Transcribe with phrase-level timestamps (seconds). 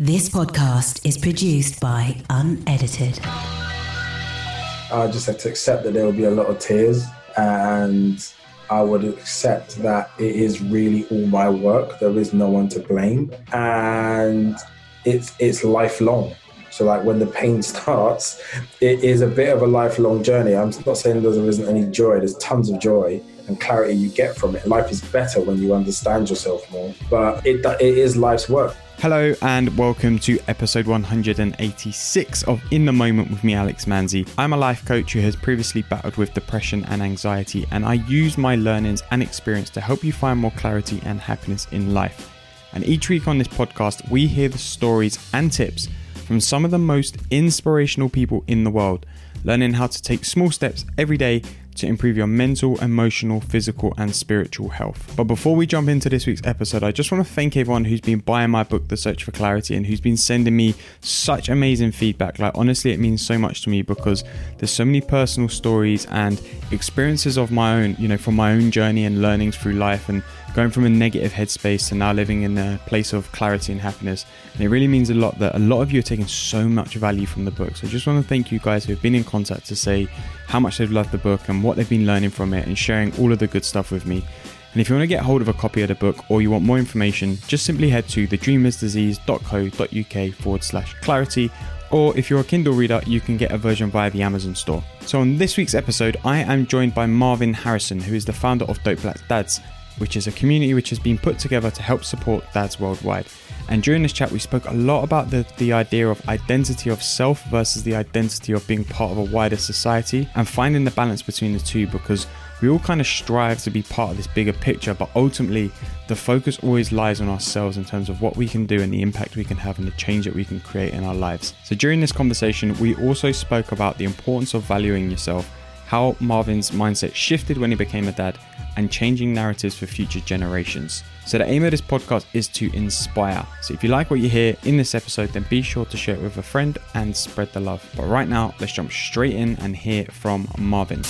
[0.00, 3.18] This podcast is produced by Unedited.
[3.26, 7.04] I just had to accept that there will be a lot of tears
[7.36, 8.24] and
[8.70, 11.98] I would accept that it is really all my work.
[11.98, 13.32] There is no one to blame.
[13.52, 14.56] And
[15.04, 16.32] it's it's lifelong.
[16.70, 18.40] So like when the pain starts,
[18.80, 20.54] it is a bit of a lifelong journey.
[20.54, 22.18] I'm not saying there isn't any joy.
[22.18, 24.64] There's tons of joy and clarity you get from it.
[24.64, 26.94] Life is better when you understand yourself more.
[27.10, 28.76] But it it is life's work.
[29.00, 34.28] Hello and welcome to episode 186 of In the Moment with me, Alex Manzi.
[34.36, 38.36] I'm a life coach who has previously battled with depression and anxiety, and I use
[38.36, 42.28] my learnings and experience to help you find more clarity and happiness in life.
[42.72, 45.88] And each week on this podcast, we hear the stories and tips
[46.26, 49.06] from some of the most inspirational people in the world,
[49.44, 51.44] learning how to take small steps every day
[51.78, 55.14] to improve your mental, emotional, physical, and spiritual health.
[55.16, 58.00] But before we jump into this week's episode, I just want to thank everyone who's
[58.00, 61.92] been buying my book, The Search for Clarity, and who's been sending me such amazing
[61.92, 62.38] feedback.
[62.38, 64.24] Like, honestly, it means so much to me because
[64.58, 68.70] there's so many personal stories and experiences of my own, you know, from my own
[68.70, 70.22] journey and learnings through life and
[70.58, 74.26] going from a negative headspace to now living in a place of clarity and happiness.
[74.54, 76.94] And it really means a lot that a lot of you are taking so much
[76.94, 77.76] value from the book.
[77.76, 80.08] So I just want to thank you guys who have been in contact to say
[80.48, 83.16] how much they've loved the book and what they've been learning from it and sharing
[83.20, 84.24] all of the good stuff with me.
[84.72, 86.50] And if you want to get hold of a copy of the book or you
[86.50, 91.52] want more information, just simply head to thedreamersdisease.co.uk forward slash clarity.
[91.92, 94.82] Or if you're a Kindle reader, you can get a version via the Amazon store.
[95.02, 98.64] So, on this week's episode, I am joined by Marvyn Harrison, who is the founder
[98.64, 99.60] of Dope Black Dads,
[99.98, 103.26] which is a community which has been put together to help support dads worldwide.
[103.68, 107.02] And during this chat, we spoke a lot about the, the idea of identity of
[107.02, 111.20] self versus the identity of being part of a wider society and finding the balance
[111.20, 112.26] between the two because
[112.60, 115.70] we all kind of strive to be part of this bigger picture, but ultimately
[116.08, 119.02] the focus always lies on ourselves in terms of what we can do and the
[119.02, 121.54] impact we can have and the change that we can create in our lives.
[121.62, 125.48] So during this conversation, we also spoke about the importance of valuing yourself
[125.88, 128.38] how Marvyn's mindset shifted when he became a dad,
[128.76, 131.02] and changing narratives for future generations.
[131.26, 133.44] So, the aim of this podcast is to inspire.
[133.62, 136.14] So, if you like what you hear in this episode, then be sure to share
[136.14, 137.82] it with a friend and spread the love.
[137.96, 141.02] But right now, let's jump straight in and hear from Marvyn.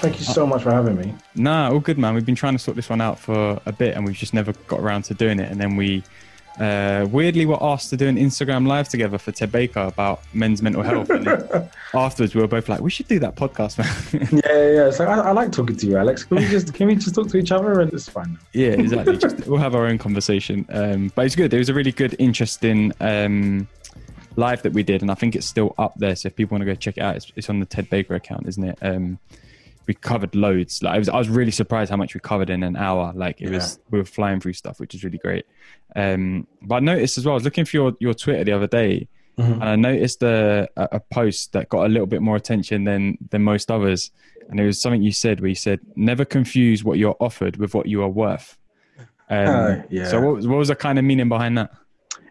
[0.00, 1.14] Thank you so much for having me.
[1.34, 2.14] Nah, all good, man.
[2.14, 4.52] We've been trying to sort this one out for a bit and we've just never
[4.68, 5.50] got around to doing it.
[5.50, 6.04] And then we
[6.58, 10.22] uh, weirdly we were asked to do an Instagram live together for Ted Baker about
[10.32, 11.10] men's mental health.
[11.10, 11.28] And
[11.94, 14.90] afterwards, we were both like, "We should do that podcast, man." yeah, yeah.
[14.90, 16.24] So I, I, like talking to you, Alex.
[16.24, 18.38] Can we just can we just talk to each other and it's fine?
[18.52, 19.18] Yeah, exactly.
[19.18, 20.66] just, we'll have our own conversation.
[20.70, 21.52] Um, but it's good.
[21.52, 23.68] It was a really good, interesting um,
[24.36, 26.16] live that we did, and I think it's still up there.
[26.16, 28.14] So if people want to go check it out, it's, it's on the Ted Baker
[28.14, 28.78] account, isn't it?
[28.80, 29.18] Um,
[29.86, 30.82] we covered loads.
[30.82, 33.12] Like I was, I was really surprised how much we covered in an hour.
[33.14, 33.56] Like it yeah.
[33.56, 35.46] was, we were flying through stuff, which is really great.
[35.94, 37.32] Um, but I noticed as well.
[37.32, 39.08] I was looking for your your Twitter the other day,
[39.38, 39.52] mm-hmm.
[39.52, 43.42] and I noticed a, a post that got a little bit more attention than than
[43.42, 44.10] most others.
[44.48, 47.74] And it was something you said where you said, "Never confuse what you're offered with
[47.74, 48.56] what you are worth."
[49.28, 50.06] Um, uh, yeah.
[50.06, 51.72] So what was, what was the kind of meaning behind that?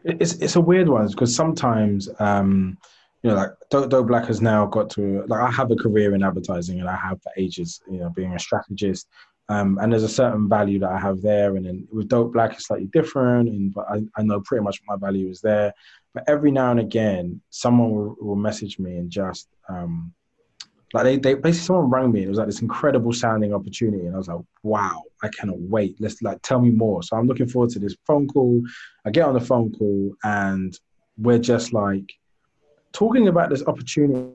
[0.05, 2.07] It's it's a weird one because sometimes.
[2.19, 2.77] Um,
[3.25, 6.23] you know, like Dope Black has now got to like I have a career in
[6.23, 9.07] advertising and I have for ages, you know, being a strategist.
[9.49, 12.53] Um, and there's a certain value that I have there, and then with Dope Black
[12.53, 15.73] it's slightly different, and but I, I know pretty much my value is there.
[16.13, 20.13] But every now and again, someone will, will message me and just um,
[20.93, 24.05] like they, they basically someone rang me and it was like this incredible sounding opportunity,
[24.05, 25.95] and I was like, wow, I cannot wait.
[25.99, 27.01] Let's like tell me more.
[27.01, 28.61] So I'm looking forward to this phone call.
[29.03, 30.77] I get on the phone call and
[31.17, 32.13] we're just like
[32.95, 34.31] talking about this opportunity,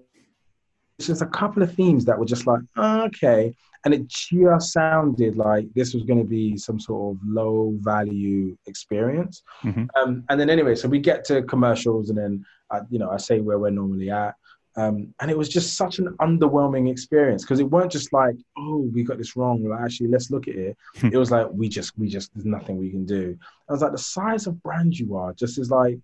[0.99, 3.55] it's just a couple of themes that were just like, okay.
[3.85, 8.55] And it just sounded like this was going to be some sort of low value
[8.67, 9.43] experience.
[9.65, 9.87] Mm-hmm.
[9.97, 13.17] Um, and then anyway, so we get to commercials and then, I, you know, I
[13.17, 14.35] say where we're normally at.
[14.77, 18.89] Um, and it was just such an underwhelming experience because it weren't just like, oh,
[18.93, 19.65] we got this wrong.
[19.65, 20.77] Like, actually, let's look at it.
[21.03, 23.39] it was like, we just, we just, there's nothing we can do.
[23.69, 25.99] I was like, the size of brand you are just is like,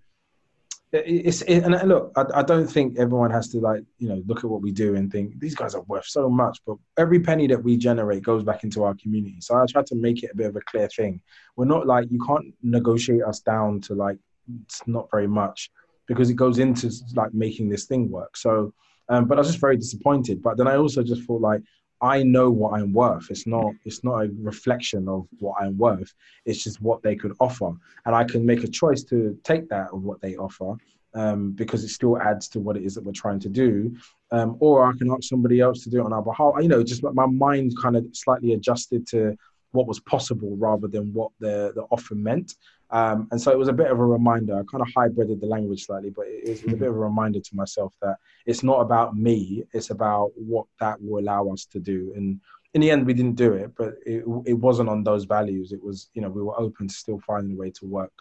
[1.04, 4.38] it's it, and look, I, I, don't think everyone has to like you know look
[4.38, 6.58] at what we do and think these guys are worth so much.
[6.66, 9.40] But every penny that we generate goes back into our community.
[9.40, 11.20] So I try to make it a bit of a clear thing.
[11.56, 14.19] We're not like you can't negotiate us down to like
[14.64, 15.70] it's not very much
[16.06, 18.37] because it goes into like making this thing work.
[18.37, 18.72] So,
[19.08, 20.43] um, but I was just very disappointed.
[20.43, 21.62] But then I also just thought like
[22.00, 23.31] I know what I'm worth.
[23.31, 26.12] It's not it's not a reflection of what I'm worth.
[26.44, 27.72] It's just what they could offer,
[28.04, 30.76] and I can make a choice to take that of what they offer
[31.14, 33.96] um, because it still adds to what it is that we're trying to do.
[34.31, 36.54] Um, or I can ask somebody else to do it on our behalf.
[36.60, 39.37] You know, just my mind kind of slightly adjusted to
[39.72, 42.54] what was possible rather than what the the offer meant.
[42.91, 44.55] Um, and so it was a bit of a reminder.
[44.55, 47.41] I kind of hybrided the language slightly, but it was, a bit of a reminder
[47.41, 48.17] to myself that
[48.47, 52.12] it's not about me; it's about what that will allow us to do.
[52.15, 52.41] And
[52.75, 55.73] in the end, we didn't do it, but it, it wasn't on those values.
[55.73, 58.12] It was, you know, we were open to still finding a way to work.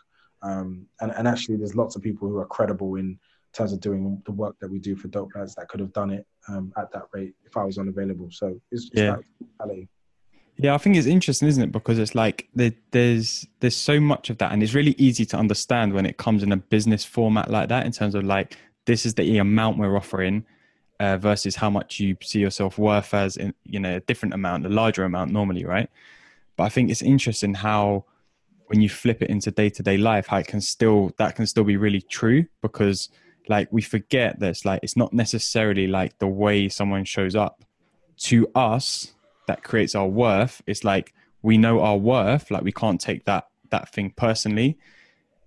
[0.42, 3.20] Um, and, and actually, there's lots of people who are credible in
[3.54, 6.12] terms of doing the work that we do for Dope Lads that could have done
[6.12, 8.30] it um, at that rate if I was unavailable.
[8.32, 9.18] So it's, it's yeah.
[9.60, 9.88] Like
[10.58, 11.72] yeah, I think it's interesting, isn't it?
[11.72, 15.38] Because it's like there, there's there's so much of that, and it's really easy to
[15.38, 17.86] understand when it comes in a business format like that.
[17.86, 20.46] In terms of like this is the amount we're offering
[21.00, 24.66] uh, versus how much you see yourself worth as in you know a different amount,
[24.66, 25.90] a larger amount normally, right?
[26.56, 28.06] But I think it's interesting how
[28.68, 31.48] when you flip it into day to day life, how it can still that can
[31.48, 33.10] still be really true because
[33.50, 37.64] like we forget that it's like it's not necessarily like the way someone shows up
[38.18, 39.15] to us
[39.48, 41.14] that creates our worth it's like
[41.46, 44.78] we know our worth like we can't take that that thing personally.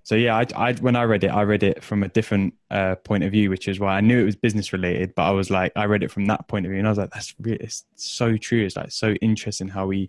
[0.04, 2.94] So yeah I, I when i read it i read it from a different uh,
[2.94, 5.50] point of view which is why i knew it was business related but i was
[5.50, 7.58] like i read it from that point of view and i was like that's really,
[7.58, 10.08] it's so true it's like so interesting how we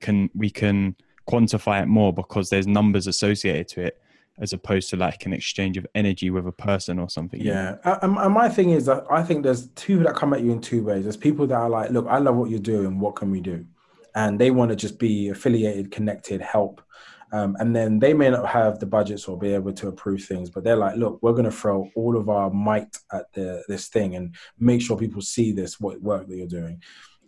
[0.00, 0.94] can we can
[1.26, 3.98] quantify it more because there's numbers associated to it
[4.38, 7.40] as opposed to like an exchange of energy with a person or something.
[7.40, 7.76] Yeah.
[8.02, 10.60] And, and my thing is that I think there's two that come at you in
[10.60, 11.04] two ways.
[11.04, 12.98] There's people that are like, look, I love what you're doing.
[12.98, 13.64] What can we do?
[14.16, 16.80] And they want to just be affiliated, connected, help.
[17.32, 20.50] Um, and then they may not have the budgets or be able to approve things,
[20.50, 23.88] but they're like, look, we're going to throw all of our might at the, this
[23.88, 26.80] thing and make sure people see this what work that you're doing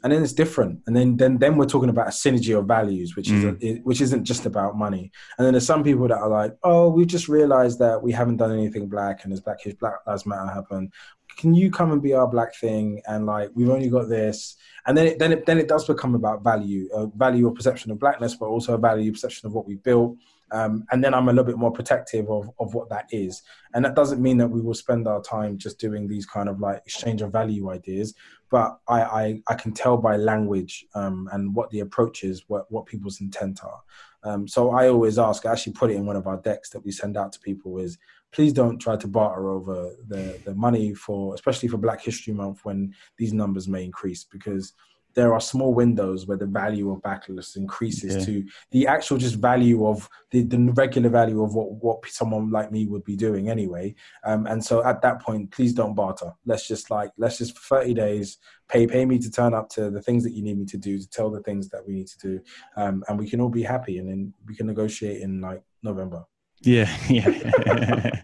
[0.02, 0.80] and then it's different.
[0.86, 3.62] And then then then we're talking about a synergy of values which is mm.
[3.62, 5.10] a, which isn't just about money.
[5.36, 8.36] And then there's some people that are like oh we've just realized that we haven't
[8.36, 10.92] done anything black and as black black lives matter happened.
[11.36, 13.02] Can you come and be our black thing?
[13.06, 14.56] And like we've only got this.
[14.86, 17.90] And then it then it then it does become about value a value or perception
[17.90, 20.16] of blackness but also a value perception of what we built
[20.52, 23.42] um, and then I'm a little bit more protective of, of what that is.
[23.74, 26.60] And that doesn't mean that we will spend our time just doing these kind of
[26.60, 28.14] like exchange of value ideas,
[28.50, 32.70] but I, I, I can tell by language um, and what the approach is, what,
[32.70, 33.80] what people's intent are.
[34.22, 36.84] Um, so I always ask, I actually put it in one of our decks that
[36.84, 37.98] we send out to people is
[38.32, 42.64] please don't try to barter over the, the money for, especially for Black History Month
[42.64, 44.72] when these numbers may increase because–
[45.16, 49.86] there are small windows where the value of backlist increases to the actual just value
[49.86, 53.94] of the, the regular value of what, what someone like me would be doing anyway.
[54.24, 56.32] Um, and so at that point, please don't barter.
[56.44, 58.36] Let's just like, let's just for 30 days
[58.68, 60.98] pay, pay me to turn up to the things that you need me to do,
[60.98, 62.40] to tell the things that we need to do.
[62.76, 66.24] Um, and we can all be happy and then we can negotiate in like November.
[66.62, 67.28] Yeah, yeah,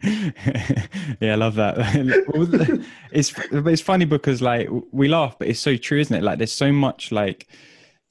[1.20, 1.32] yeah.
[1.32, 1.76] I love that.
[3.12, 6.22] it's it's funny because like we laugh, but it's so true, isn't it?
[6.22, 7.46] Like there's so much like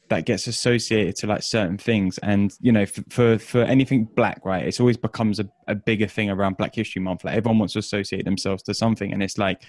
[0.09, 4.41] that gets associated to like certain things, and you know, for for, for anything black,
[4.45, 4.65] right?
[4.65, 7.23] It's always becomes a, a bigger thing around Black History Month.
[7.23, 9.63] Like everyone wants to associate themselves to something, and it's like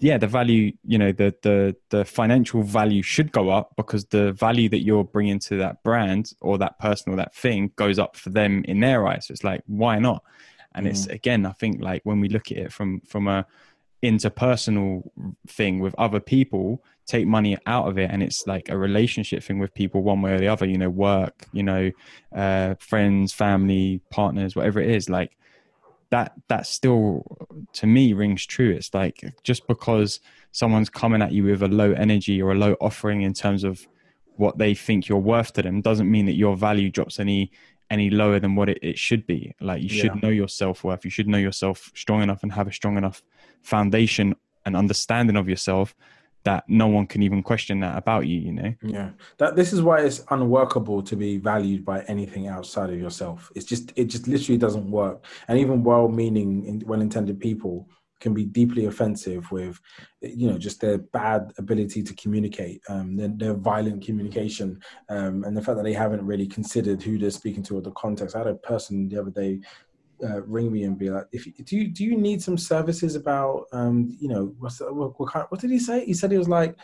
[0.00, 4.32] yeah the value you know the the the financial value should go up because the
[4.32, 8.16] value that you're bringing to that brand or that person or that thing goes up
[8.16, 10.22] for them in their eyes so it's like why not
[10.74, 10.90] and mm.
[10.90, 13.44] it's again i think like when we look at it from from a
[14.04, 15.02] interpersonal
[15.48, 19.58] thing with other people take money out of it and it's like a relationship thing
[19.58, 21.90] with people one way or the other you know work you know
[22.36, 25.37] uh friends family partners whatever it is like
[26.10, 27.36] that that still
[27.74, 28.70] to me rings true.
[28.70, 30.20] It's like just because
[30.52, 33.86] someone's coming at you with a low energy or a low offering in terms of
[34.36, 37.50] what they think you're worth to them doesn't mean that your value drops any
[37.90, 39.54] any lower than what it, it should be.
[39.60, 41.04] Like you should know your self-worth.
[41.04, 43.22] You should know yourself strong enough and have a strong enough
[43.62, 44.34] foundation
[44.66, 45.94] and understanding of yourself
[46.44, 48.74] that no one can even question that about you you know?
[48.82, 49.10] Yeah.
[49.38, 53.50] That this is why it's unworkable to be valued by anything outside of yourself.
[53.54, 55.24] It's just it just literally doesn't work.
[55.48, 57.88] And even well-meaning well-intended people
[58.20, 59.80] can be deeply offensive with
[60.20, 65.56] you know just their bad ability to communicate um their, their violent communication um and
[65.56, 68.34] the fact that they haven't really considered who they're speaking to or the context.
[68.34, 69.60] I had a person the other day
[70.22, 73.66] uh, ring me and be like, if do you do you need some services about
[73.72, 76.04] um you know what's the, what, what, kind, what did he say?
[76.04, 76.76] He said he was like,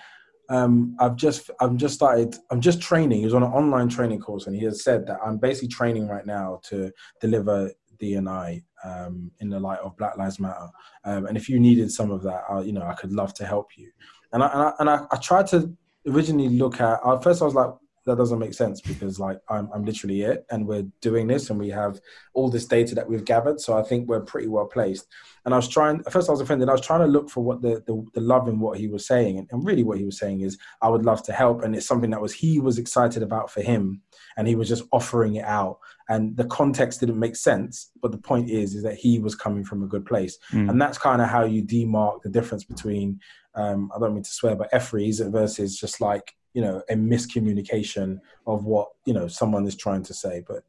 [0.49, 3.19] um I've just I'm just started I'm just training.
[3.19, 6.09] He was on an online training course and he has said that I'm basically training
[6.09, 10.69] right now to deliver D&I um, in the light of Black Lives Matter.
[11.05, 13.47] Um, and if you needed some of that, I, you know, I could love to
[13.47, 13.91] help you.
[14.33, 15.73] And I and I, and I, I tried to
[16.07, 17.00] originally look at.
[17.07, 17.71] At first, I was like,
[18.06, 21.58] that doesn't make sense because like I'm, I'm literally it and we're doing this and
[21.58, 22.00] we have
[22.34, 23.61] all this data that we've gathered.
[23.61, 25.06] So i think we're pretty well placed.
[25.44, 26.68] And i was trying first i was offended.
[26.68, 29.06] I was trying to look for what the, the, the love in what he was
[29.06, 29.38] saying.
[29.38, 31.62] And, and, really what he was saying is i would love to help.
[31.62, 34.02] And it's something that was he was excited about for him
[34.37, 35.78] and he was just offering it out.
[36.08, 39.64] And the context didn't make sense but the point is is that he was coming
[39.64, 40.38] from a good place.
[40.52, 40.70] Mm.
[40.70, 43.20] and that's kind of how you demark the difference between
[43.54, 48.18] um, i don't mean to swear but effries versus just like you know a miscommunication
[48.46, 50.42] of what you know someone is trying to say.
[50.46, 50.64] But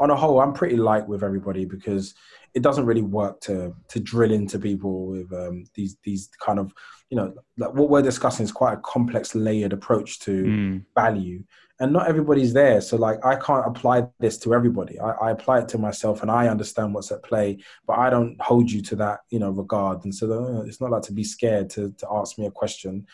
[0.00, 2.14] on a whole i'm pretty light with everybody because
[2.54, 6.74] it doesn't really work to to drill into people with um, these these kind of
[7.10, 10.84] you know like what we're discussing is quite a complex layered approach to mm.
[10.94, 11.44] value.
[11.82, 12.82] And not everybody's there.
[12.82, 14.98] So like i can't apply this to everybody.
[15.00, 18.38] I, I, apply it to myself and i understand what's at play but i don't
[18.40, 20.04] hold you to that you know regard.
[20.04, 23.06] And so uh, it's not like to be scared to, to ask me a question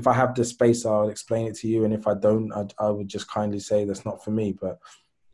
[0.00, 2.66] if i have the space i'll explain it to you and if i don't I,
[2.86, 4.78] I would just kindly say that's not for me but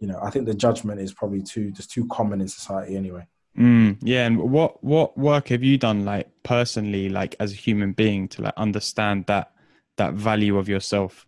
[0.01, 3.27] you know i think the judgment is probably too just too common in society anyway
[3.59, 7.93] Mm, yeah, and what what work have you done, like personally, like as a human
[7.93, 9.53] being, to like understand that
[9.97, 11.27] that value of yourself?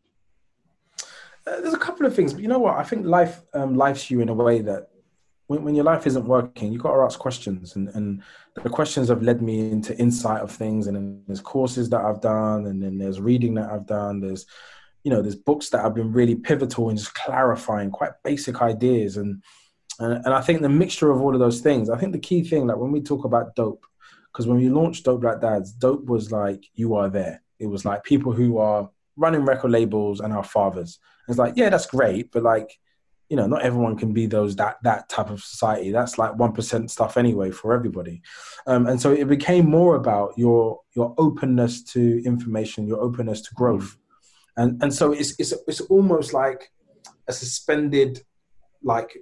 [1.47, 2.77] Uh, there's a couple of things, but you know what?
[2.77, 4.91] I think life um, life's you in a way that
[5.49, 8.23] when, when your life isn't working, you've got to ask questions, and and
[8.63, 12.21] the questions have led me into insight of things, and then there's courses that I've
[12.21, 14.47] done, and then there's reading that I've done, there's
[15.05, 19.17] you know there's books that have been really pivotal in just clarifying quite basic ideas.
[19.17, 19.43] And
[19.99, 22.45] and, and I think the mixture of all of those things, I think the key
[22.45, 23.85] thing, like when we talk about dope,
[24.33, 27.43] because when we launched Dope Black Dads, dope was like, you are there.
[27.59, 30.99] It was like people who are running record labels and our fathers.
[31.29, 32.79] It's like, yeah, that's great, but like,
[33.29, 35.91] you know, not everyone can be those that that type of society.
[35.91, 38.23] That's like one percent stuff anyway for everybody.
[38.67, 43.55] Um, and so it became more about your your openness to information, your openness to
[43.55, 43.97] growth,
[44.57, 46.71] and and so it's it's it's almost like
[47.27, 48.23] a suspended
[48.83, 49.19] like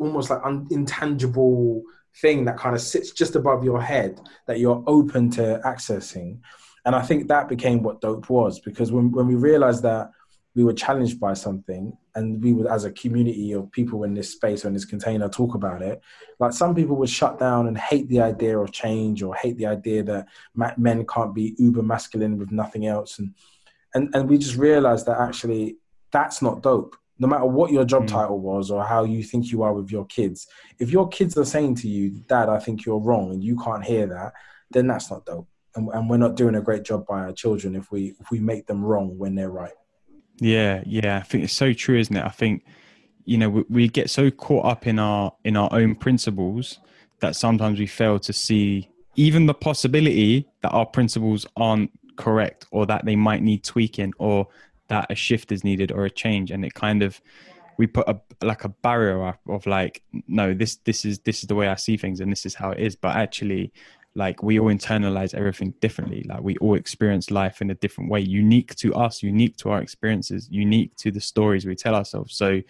[0.00, 1.82] almost like un- intangible
[2.20, 6.40] thing that kind of sits just above your head that you're open to accessing.
[6.84, 10.10] And I think that became what dope was because when, when we realized that
[10.54, 14.32] we were challenged by something and we would, as a community of people in this
[14.32, 16.00] space or in this container, talk about it,
[16.40, 19.66] like some people would shut down and hate the idea of change or hate the
[19.66, 20.26] idea that
[20.76, 23.18] men can't be uber masculine with nothing else.
[23.18, 23.34] And,
[23.94, 25.76] and, and we just realized that actually
[26.10, 28.08] that's not dope no matter what your job mm.
[28.08, 30.46] title was or how you think you are with your kids,
[30.78, 33.84] if your kids are saying to you, Dad, I think you're wrong, and you can't
[33.84, 34.32] hear that,
[34.70, 35.48] then that's not dope.
[35.74, 38.40] And, and we're not doing a great job by our children if we if we
[38.40, 39.74] make them wrong when they're right.
[40.40, 42.24] Yeah, yeah, I think it's so true, isn't it?
[42.24, 42.64] I think
[43.24, 46.78] you know we, we get so caught up in our in our own principles
[47.20, 52.86] that sometimes we fail to see even the possibility that our principles aren't correct or
[52.86, 54.48] that they might need tweaking or
[54.88, 57.20] that a shift is needed or a change and it kind of
[57.76, 61.48] we put a like a barrier up of like no this this is this is
[61.48, 63.72] the way i see things and this is how it is but actually
[64.14, 66.24] like we all internalize everything differently.
[66.28, 69.80] Like we all experience life in a different way unique to us unique to our
[69.80, 72.34] experiences unique to the stories we tell ourselves.
[72.34, 72.62] So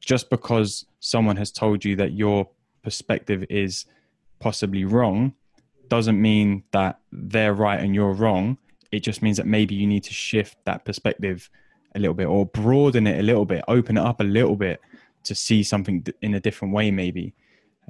[0.00, 2.48] just because someone has told you that your
[2.82, 3.86] perspective is
[4.40, 5.32] possibly wrong
[5.88, 8.58] doesn't mean that they're right and you're wrong.
[8.92, 11.48] It just means that maybe you need to shift that perspective
[11.94, 14.80] a little bit or broaden it a little bit, open it up a little bit
[15.24, 17.34] to see something in a different way, maybe.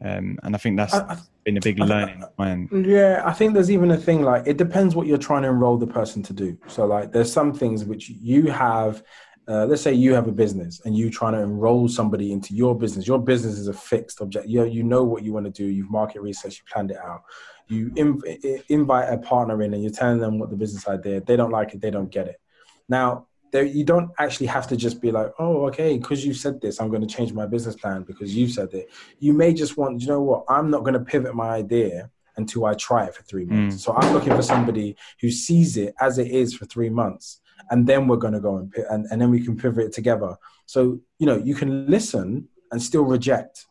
[0.03, 2.25] Um, and I think that's I, I, been a big learning.
[2.39, 5.49] I, yeah, I think there's even a thing like it depends what you're trying to
[5.49, 6.59] enroll the person to do.
[6.67, 9.03] So, like, there's some things which you have.
[9.47, 12.75] Uh, let's say you have a business and you trying to enroll somebody into your
[12.75, 13.07] business.
[13.07, 14.49] Your business is a fixed object.
[14.49, 15.67] You you know what you want to do.
[15.67, 16.57] You've market research.
[16.57, 17.25] You planned it out
[17.69, 21.37] you inv- invite a partner in and you're telling them what the business idea they
[21.37, 22.41] don't like it they don't get it
[22.89, 26.61] now there, you don't actually have to just be like oh okay because you said
[26.61, 28.91] this i'm going to change my business plan because you said it.
[29.21, 32.67] You may just want you know what i'm not going to pivot my idea until
[32.67, 33.77] i try it for three months.
[33.77, 33.81] Mm.
[33.81, 37.87] so i'm looking for somebody who sees it as it is for three months and
[37.87, 40.37] then we're going to go and, and and then we can pivot it together.
[40.67, 43.67] So you know you can listen and still reject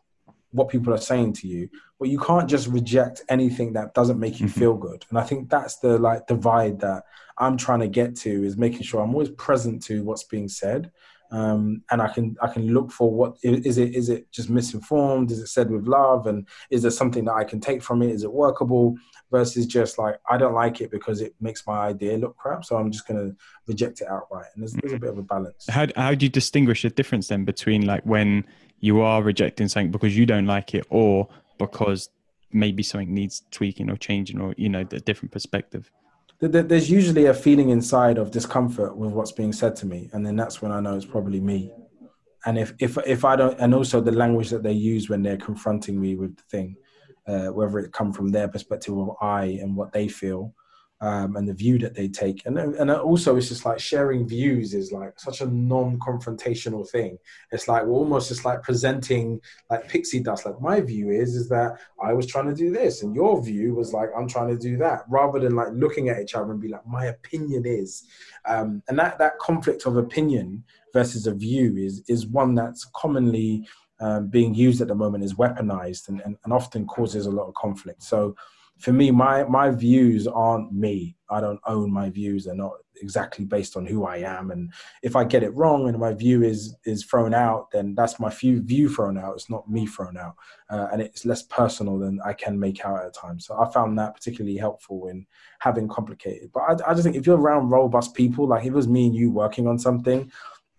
[0.53, 1.69] what people are saying to you
[1.99, 4.59] but you can't just reject anything that doesn't make you mm-hmm.
[4.59, 7.03] feel good and i think that's the like divide that
[7.37, 10.91] i'm trying to get to is making sure i'm always present to what's being said
[11.33, 15.31] um, and I can I can look for what is it is it just misinformed?
[15.31, 16.27] Is it said with love?
[16.27, 18.11] And is there something that I can take from it?
[18.11, 18.95] Is it workable?
[19.31, 22.77] Versus just like I don't like it because it makes my idea look crap, so
[22.77, 24.45] I'm just going to reject it outright.
[24.53, 25.65] And there's, there's a bit of a balance.
[25.67, 28.45] How how do you distinguish the difference then between like when
[28.83, 32.09] you are rejecting something because you don't like it or because
[32.51, 35.89] maybe something needs tweaking or changing or you know a different perspective.
[36.41, 40.35] There's usually a feeling inside of discomfort with what's being said to me and then
[40.35, 41.71] that's when i know it's probably me.
[42.45, 45.45] And if if if i don't and also the language that they use when they're
[45.49, 46.75] confronting me with the thing
[47.25, 50.53] uh, whether it come from their perspective of i and what they feel
[51.03, 52.45] um, and the view that they take.
[52.45, 57.17] And and also, it's just like sharing views is like such a non-confrontational thing.
[57.51, 60.45] It's like we're almost just like presenting like pixie dust.
[60.45, 63.75] Like my view is is that I was trying to do this, and your view
[63.75, 66.61] was like I'm trying to do that, rather than like looking at each other and
[66.61, 68.03] be like my opinion is.
[68.45, 73.67] Um, and that that conflict of opinion versus a view is is one that's commonly
[73.99, 77.47] um, being used at the moment is weaponized and, and, and often causes a lot
[77.47, 78.03] of conflict.
[78.03, 78.35] So
[78.79, 81.15] for me, my my views aren't me.
[81.29, 82.45] I don't own my views.
[82.45, 84.51] They're not exactly based on who I am.
[84.51, 88.19] And if I get it wrong and my view is is thrown out, then that's
[88.19, 89.33] my view view thrown out.
[89.35, 90.35] It's not me thrown out,
[90.69, 93.39] uh, and it's less personal than I can make out at a time.
[93.39, 95.25] So I found that particularly helpful in
[95.59, 96.51] having complicated.
[96.53, 99.07] But I, I just think if you're around robust people, like if it was me
[99.07, 100.31] and you working on something,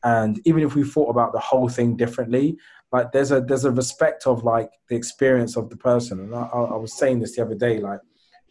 [0.03, 2.59] and even if we thought about the whole thing differently,
[2.95, 6.21] like there's a there's a respect of like the experience of the person.
[6.21, 7.99] And I, I was saying this the other day like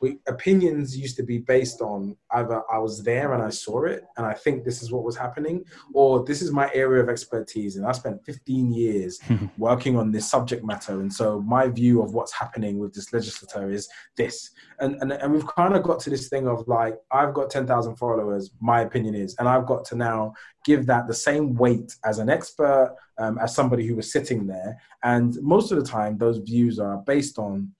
[0.03, 4.03] we, opinions used to be based on either I was there and I saw it
[4.17, 7.77] and I think this is what was happening, or this is my area of expertise
[7.77, 9.22] and I spent 15 years
[9.57, 11.00] working on this subject matter.
[11.00, 14.51] And so my view of what's happening with this legislator is this.
[14.81, 17.95] And, and, and we've kind of got to this thing of like, I've got 10,000
[17.95, 20.33] followers, my opinion is, and I've got to now
[20.65, 24.77] give that the same weight as an expert, um, as somebody who was sitting there.
[25.01, 27.72] And most of the time, those views are based on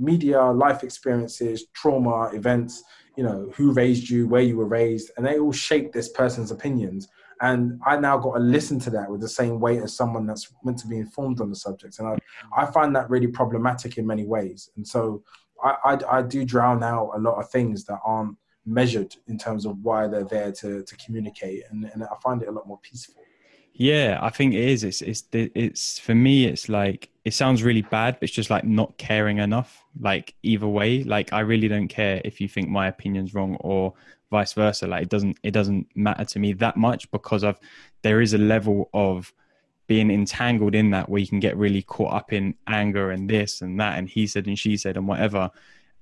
[0.00, 2.82] media, life experiences, trauma, events,
[3.16, 6.50] you know, who raised you, where you were raised, and they all shape this person's
[6.50, 7.08] opinions.
[7.42, 10.52] And I now got to listen to that with the same weight as someone that's
[10.62, 11.98] meant to be informed on the subject.
[11.98, 12.18] And I,
[12.54, 14.70] I find that really problematic in many ways.
[14.76, 15.22] And so
[15.62, 19.64] I, I, I do drown out a lot of things that aren't measured in terms
[19.64, 21.62] of why they're there to, to communicate.
[21.70, 23.22] And, and I find it a lot more peaceful.
[23.80, 24.84] Yeah, I think it is.
[24.84, 26.44] It's it's it's for me.
[26.44, 29.82] It's like it sounds really bad, but it's just like not caring enough.
[29.98, 33.94] Like either way, like I really don't care if you think my opinion's wrong or
[34.30, 34.86] vice versa.
[34.86, 37.58] Like it doesn't it doesn't matter to me that much because of
[38.02, 39.32] there is a level of
[39.86, 43.62] being entangled in that where you can get really caught up in anger and this
[43.62, 45.50] and that and he said and she said and whatever.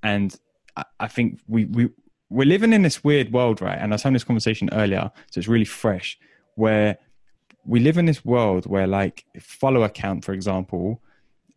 [0.03, 0.35] And
[0.77, 1.91] I, I think we we
[2.29, 3.79] we're living in this weird world, right?
[3.79, 6.19] And I was having this conversation earlier, so it's really fresh,
[6.57, 6.99] where
[7.69, 11.03] we live in this world where like follower count for example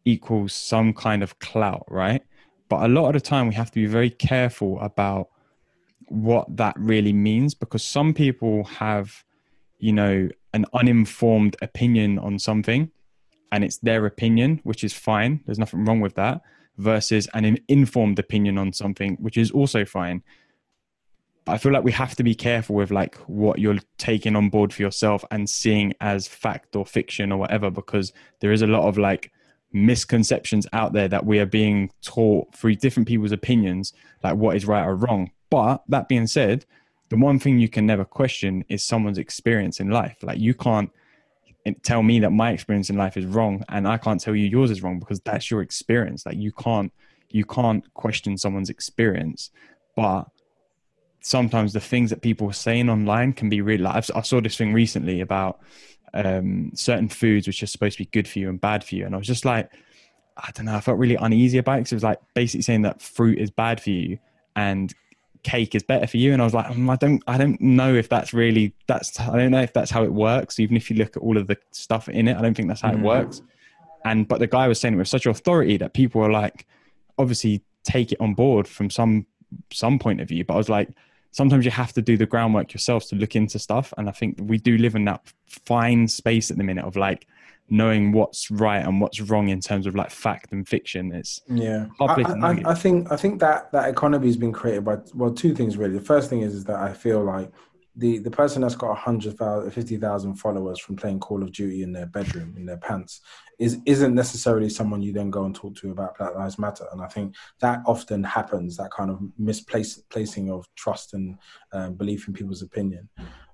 [0.03, 2.21] equals some kind of clout right?
[2.67, 5.29] But a lot of the time we have to be very careful about
[6.07, 9.23] what that really means because some people have
[9.79, 12.91] you know an uninformed opinion on something
[13.53, 15.39] and it's their opinion which is fine.
[15.45, 16.41] There's nothing wrong with that
[16.77, 20.23] versus an informed opinion on something which is also fine
[21.47, 24.73] I feel like we have to be careful with like what you're taking on board
[24.73, 28.87] for yourself and seeing as fact or fiction or whatever, because there is a lot
[28.87, 29.31] of like
[29.73, 34.65] misconceptions out there that we are being taught through different people's opinions, like what is
[34.65, 35.31] right or wrong.
[35.49, 36.65] But that being said,
[37.09, 40.17] the one thing you can never question is someone's experience in life.
[40.21, 40.91] Like you can't
[41.83, 44.71] tell me that my experience in life is wrong and I can't tell you yours
[44.71, 46.25] is wrong because that's your experience.
[46.25, 46.91] Like you can't
[47.29, 49.51] you can't question someone's experience.
[49.95, 50.25] But
[51.21, 54.41] sometimes the things that people are saying online can be really like I've, i saw
[54.41, 55.59] this thing recently about
[56.13, 59.05] um, certain foods which are supposed to be good for you and bad for you
[59.05, 59.71] and i was just like
[60.35, 62.81] i don't know i felt really uneasy about it because it was like basically saying
[62.81, 64.19] that fruit is bad for you
[64.55, 64.93] and
[65.43, 67.93] cake is better for you and i was like mm, i don't i don't know
[67.93, 70.97] if that's really that's i don't know if that's how it works even if you
[70.97, 73.05] look at all of the stuff in it i don't think that's how mm-hmm.
[73.05, 73.41] it works
[74.03, 76.67] and but the guy was saying it with such authority that people were like
[77.17, 79.25] obviously take it on board from some
[79.71, 80.89] some point of view but i was like
[81.31, 83.93] sometimes you have to do the groundwork yourself to look into stuff.
[83.97, 87.27] And I think we do live in that fine space at the minute of like
[87.69, 91.13] knowing what's right and what's wrong in terms of like fact and fiction.
[91.13, 91.87] It's yeah.
[92.01, 95.55] I, I, I, think I think that that economy has been created by well two
[95.55, 95.93] things really.
[95.93, 97.49] The first thing is, is that I feel like
[97.95, 102.05] the the person that's got 100,000 50,000 followers from playing Call of Duty in their
[102.05, 103.21] bedroom in their pants
[103.59, 106.85] is isn't necessarily someone you then go and talk to about Black Lives Matter.
[106.91, 111.37] And I think that often happens that kind of misplacing of trust and
[111.73, 113.09] uh, belief in people's opinion.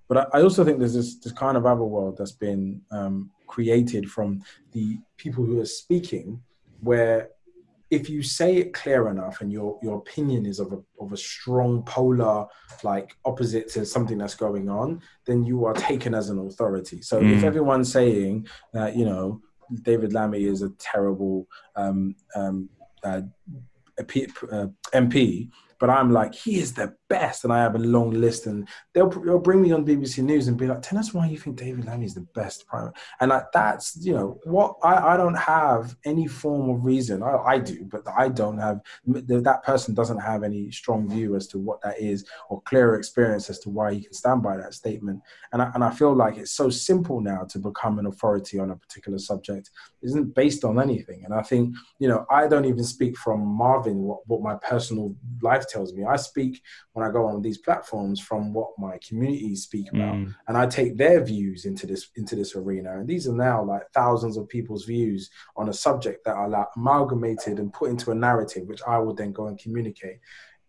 [0.08, 3.32] But I, I, also think there's this, this kind of other world that's been um,
[3.47, 6.41] created from the people who are speaking
[6.80, 7.30] where
[7.89, 11.17] if you say it clear enough and your your opinion is of a of a
[11.17, 12.45] strong polar
[12.84, 17.02] like opposite to something that's going on, then you are taken as an authority.
[17.02, 17.36] So mm.
[17.36, 19.41] if everyone's saying that you know
[19.84, 22.69] David Lammy is a terrible um, um,
[23.04, 23.21] uh,
[24.00, 28.12] MP, uh, MP, but I'm like he is the best, and I have a long
[28.12, 31.28] list, and they'll, they'll bring me on BBC News and be like, "Tell us why
[31.28, 35.13] you think David Lammy is the best prime." And like that's you know what I,
[35.13, 37.24] I don't have any form of reason.
[37.24, 41.48] I, I do, but I don't have that person doesn't have any strong view as
[41.48, 44.74] to what that is or clear experience as to why he can stand by that
[44.74, 45.22] statement.
[45.52, 48.72] And I, and I feel like it's so simple now to become an authority on
[48.72, 49.70] a particular subject.
[50.02, 51.24] It isn't based on anything.
[51.26, 55.15] And I think you know I don't even speak from Marvyn what, what my personal
[55.41, 56.06] life tells me.
[56.06, 56.62] I speak
[56.97, 60.33] when I go on these platforms from what my communities speak about, mm.
[60.47, 62.97] and I take their views into this into this arena.
[62.97, 66.65] And these are now like thousands of people's views on a subject that are like
[66.75, 70.17] amalgamated and put into a narrative, which I will then go and communicate.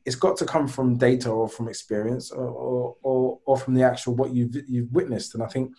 [0.04, 3.84] It's got to come from data or from experience or or, or, or from the
[3.84, 5.34] actual what you've you've witnessed.
[5.34, 5.72] And I think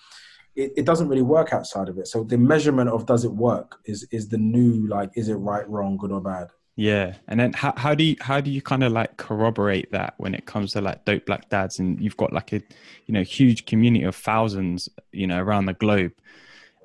[0.56, 2.08] it, it, doesn't really work outside of it.
[2.08, 5.70] So the measurement of does it work is is the new like is it right,
[5.70, 6.48] wrong, good or bad.
[6.80, 10.14] Yeah, and then how, how do you how do you kind of like corroborate that
[10.16, 12.62] when it comes to like dope black dads and you've got like a
[13.06, 16.14] you know huge community of thousands you know around the globe,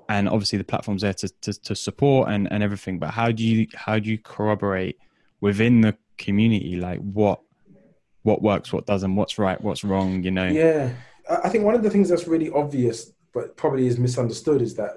[0.08, 2.98] and obviously the platform's there to, to, to support and, and everything.
[2.98, 4.98] But how do you how do you corroborate
[5.40, 7.40] within the community like what
[8.24, 10.24] what works, what doesn't, what's right, what's wrong?
[10.24, 10.48] You know.
[10.48, 10.90] Yeah,
[11.44, 14.92] I think one of the things that's really obvious but probably is misunderstood is that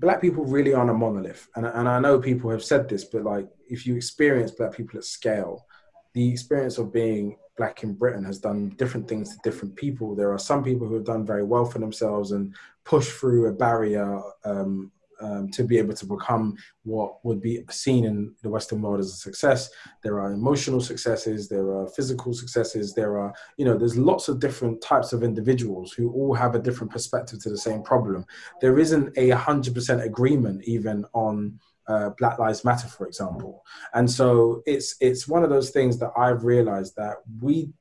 [0.00, 1.48] black people really aren't a monolith.
[1.56, 4.98] And, and I know people have said this, but like if you experience black people
[4.98, 5.66] at scale,
[6.14, 10.14] the experience of being black in Britain has done different things to different people.
[10.14, 13.52] There are some people who have done very well for themselves and pushed through a
[13.52, 18.82] barrier um, um, to be able to become what would be seen in the Western
[18.82, 19.70] world as a success.
[20.02, 24.40] There are emotional successes, there are physical successes, there are, you know, there's lots of
[24.40, 28.24] different types of individuals who all have a different perspective to the same problem.
[28.60, 31.58] There isn't a 100% agreement even on.
[31.88, 36.12] Uh, Black Lives Matter, for example, and so it's it's one of those things that
[36.16, 37.72] I've realized that we,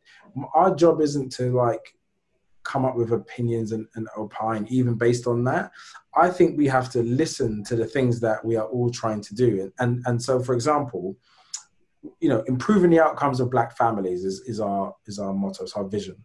[0.55, 1.93] our job isn't to like
[2.63, 5.71] come up with opinions and, and opine even based on that.
[6.15, 9.35] I think we have to listen to the things that we are all trying to
[9.35, 9.61] do.
[9.61, 11.17] And and and so for example,
[12.19, 15.73] you know, improving the outcomes of black families is, is our is our motto, it's
[15.73, 16.17] our vision.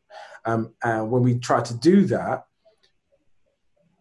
[0.45, 2.45] Um, and when we try to do that,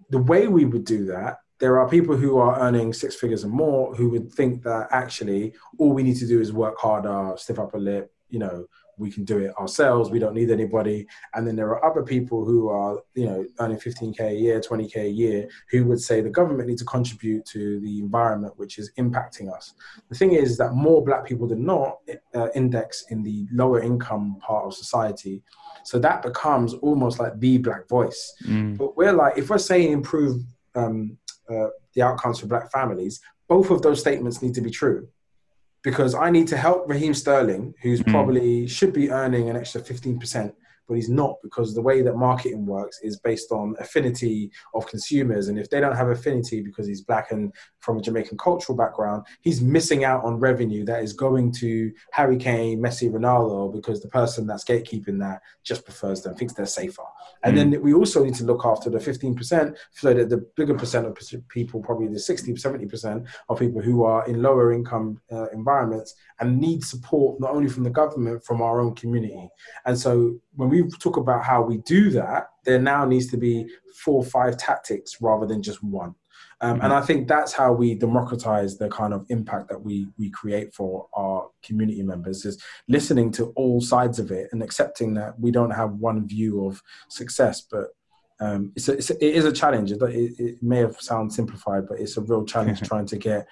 [0.09, 3.53] the way we would do that, there are people who are earning six figures and
[3.53, 7.59] more who would think that actually all we need to do is work harder, stiff
[7.59, 8.65] upper lip, you know,
[8.97, 10.09] we can do it ourselves.
[10.09, 11.07] We don't need anybody.
[11.33, 14.95] And then there are other people who are, you know, earning 15k a year, 20k
[14.97, 18.91] a year, who would say the government needs to contribute to the environment which is
[18.97, 19.73] impacting us.
[20.09, 21.97] The thing is that more black people than not
[22.35, 25.43] uh, index in the lower income part of society.
[25.83, 28.33] So that becomes almost like the black voice.
[28.45, 28.77] Mm.
[28.77, 30.41] But we're like, if we're saying improve
[30.75, 31.17] um,
[31.49, 35.07] uh, the outcomes for black families, both of those statements need to be true
[35.83, 38.11] because I need to help Raheem Sterling, who's mm.
[38.11, 40.53] probably should be earning an extra 15%
[40.87, 45.47] but he's not because the way that marketing works is based on affinity of consumers.
[45.47, 49.25] And if they don't have affinity because he's black and from a Jamaican cultural background,
[49.41, 54.07] he's missing out on revenue that is going to Harry Kane, Messi, Ronaldo because the
[54.07, 57.03] person that's gatekeeping that just prefers them, thinks they're safer.
[57.43, 57.71] And mm.
[57.71, 61.17] then we also need to look after the 15% so that the bigger percent of
[61.49, 66.59] people, probably the 60, 70% of people who are in lower income uh, environments and
[66.59, 69.49] need support not only from the government, from our own community.
[69.85, 73.67] And so when we talk about how we do that, there now needs to be
[73.95, 76.15] four or five tactics rather than just one.
[76.61, 76.85] Um, mm-hmm.
[76.85, 80.73] And I think that's how we democratize the kind of impact that we we create
[80.73, 85.51] for our community members is listening to all sides of it and accepting that we
[85.51, 87.89] don't have one view of success, but
[88.39, 89.91] um, it's, a, it's a, it is a challenge.
[89.91, 93.47] It, it, may have sound simplified, but it's a real challenge trying to get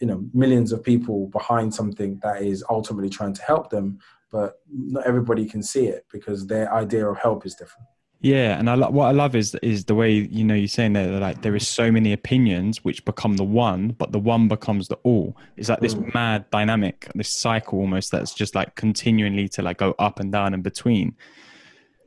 [0.00, 3.98] you know millions of people behind something that is ultimately trying to help them
[4.30, 7.86] but not everybody can see it because their idea of help is different.
[8.22, 10.92] Yeah, and I lo- what I love is is the way you know you're saying
[10.92, 14.88] that like there is so many opinions which become the one, but the one becomes
[14.88, 15.34] the all.
[15.56, 16.12] It's like this mm.
[16.12, 20.52] mad dynamic, this cycle almost that's just like continually to like go up and down
[20.52, 21.16] and between.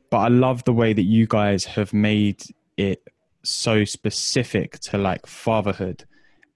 [0.08, 2.44] But I love the way that you guys have made
[2.76, 3.02] it
[3.42, 6.04] so specific to like fatherhood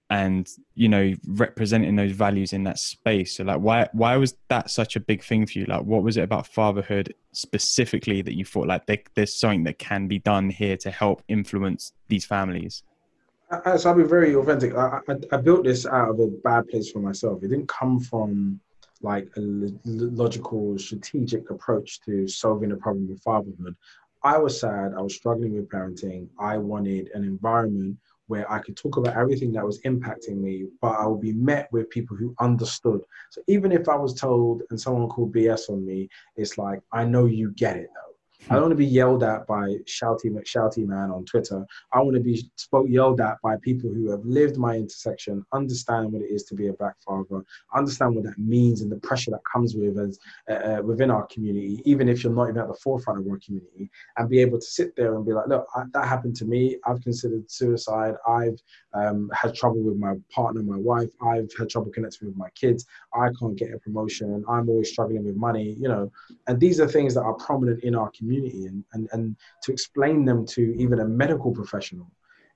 [0.09, 3.37] and you know representing those values in that space.
[3.37, 5.65] So like why why was that such a big thing for you?
[5.65, 9.77] Like what was it about fatherhood specifically that you thought like there, there's something that
[9.77, 12.83] can be done here to help influence these families?
[13.77, 14.75] So i'll be very authentic.
[14.75, 17.41] I, I, I, built this out of a bad place for myself.
[17.41, 18.59] It didn't come from
[19.01, 19.41] like a
[19.85, 23.75] logical strategic approach to solving the problem with fatherhood.
[24.21, 24.93] I was sad.
[24.95, 26.27] I was struggling with parenting.
[26.37, 27.97] I wanted an environment
[28.29, 31.67] where I could talk about everything that was impacting me, but I would be met
[31.71, 33.01] with people who understood.
[33.31, 37.05] So even if I was told and someone called BS on me, it's like, I
[37.05, 38.08] know you get it though.
[38.47, 41.65] I don't want to be yelled at by shouty man on Twitter.
[41.93, 46.13] I want to be spoke yelled at by people who have lived my intersection, understand
[46.13, 47.43] what it is to be a black father,
[47.75, 50.17] understand what that means and the pressure that comes with us
[50.49, 53.39] uh, uh, within our community, even if you're not even at the forefront of our
[53.45, 56.45] community, and be able to sit there and be like, look, I, that happened to
[56.45, 56.77] me.
[56.87, 58.15] I've considered suicide.
[58.27, 58.59] I've
[58.93, 61.09] um, had trouble with my partner, my wife.
[61.21, 62.85] I've had trouble connecting with my kids.
[63.13, 64.45] I can't get a promotion.
[64.47, 66.09] I'm always struggling with money, you know.
[66.47, 68.28] And these are things that are prominent in our community.
[68.37, 72.11] And, and, and to explain them to even a medical professional,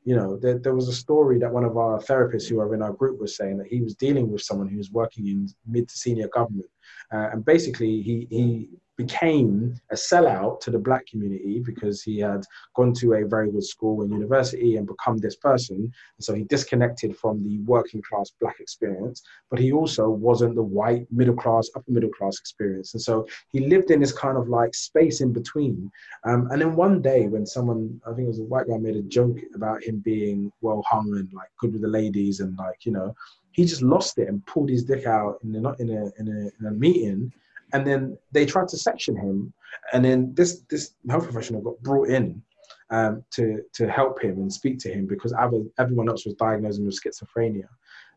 [0.05, 2.81] you know, there, there was a story that one of our therapists who are in
[2.81, 5.88] our group was saying that he was dealing with someone who was working in mid
[5.88, 6.69] to senior government.
[7.12, 12.43] Uh, and basically, he, he became a sellout to the black community because he had
[12.75, 15.77] gone to a very good school and university and become this person.
[15.77, 20.63] And so he disconnected from the working class black experience, but he also wasn't the
[20.63, 22.93] white middle class, upper middle class experience.
[22.93, 25.91] And so he lived in this kind of like space in between.
[26.23, 28.95] Um, and then one day when someone, I think it was a white guy, made
[28.95, 32.86] a joke about him being well hung and like good with the ladies and like,
[32.86, 33.15] you know,
[33.51, 36.49] he just lost it and pulled his dick out in a, in a, in a,
[36.60, 37.32] in a meeting
[37.73, 39.53] and then they tried to section him,
[39.91, 42.41] and then this this health professional got brought in
[42.89, 45.33] um, to to help him and speak to him because
[45.79, 47.67] everyone else was diagnosing with schizophrenia.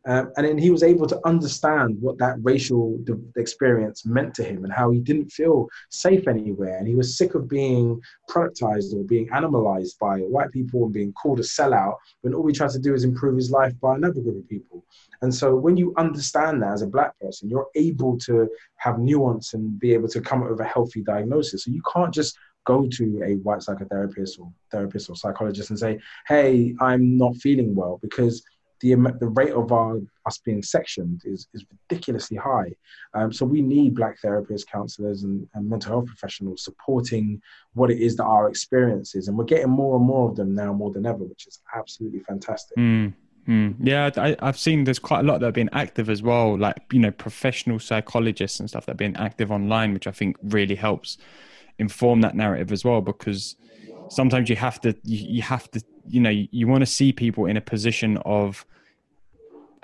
[0.06, 2.98] Um, and then he was able to understand what that racial
[3.36, 6.78] experience meant to him and how he didn't feel safe anywhere.
[6.78, 11.12] And he was sick of being productized or being animalized by white people and being
[11.12, 14.20] called a sellout when all we try to do is improve his life by another
[14.20, 14.84] group of people.
[15.22, 19.54] And so when you understand that as a black person, you're able to have nuance
[19.54, 21.64] and be able to come up with a healthy diagnosis.
[21.64, 25.98] So you can't just go to a white psychotherapist or therapist or psychologist and say,
[26.28, 28.42] hey, I'm not feeling well because
[28.80, 32.72] the, the rate of our, us being sectioned is, is ridiculously high.
[33.14, 37.40] Um, so we need black therapists, counselors, and, and, mental health professionals supporting
[37.74, 39.28] what it is that our experience is.
[39.28, 42.20] And we're getting more and more of them now more than ever, which is absolutely
[42.20, 42.76] fantastic.
[42.76, 43.14] Mm.
[43.48, 46.58] Mm, yeah, I, have seen there's quite a lot that have been active as well,
[46.58, 50.36] like you know professional psychologists and stuff that have been active online, which I think
[50.42, 51.16] really helps
[51.78, 53.00] inform that narrative as well.
[53.02, 53.54] Because
[54.08, 57.12] sometimes you have to, you, you have to, you know, you, you want to see
[57.12, 58.64] people in a position of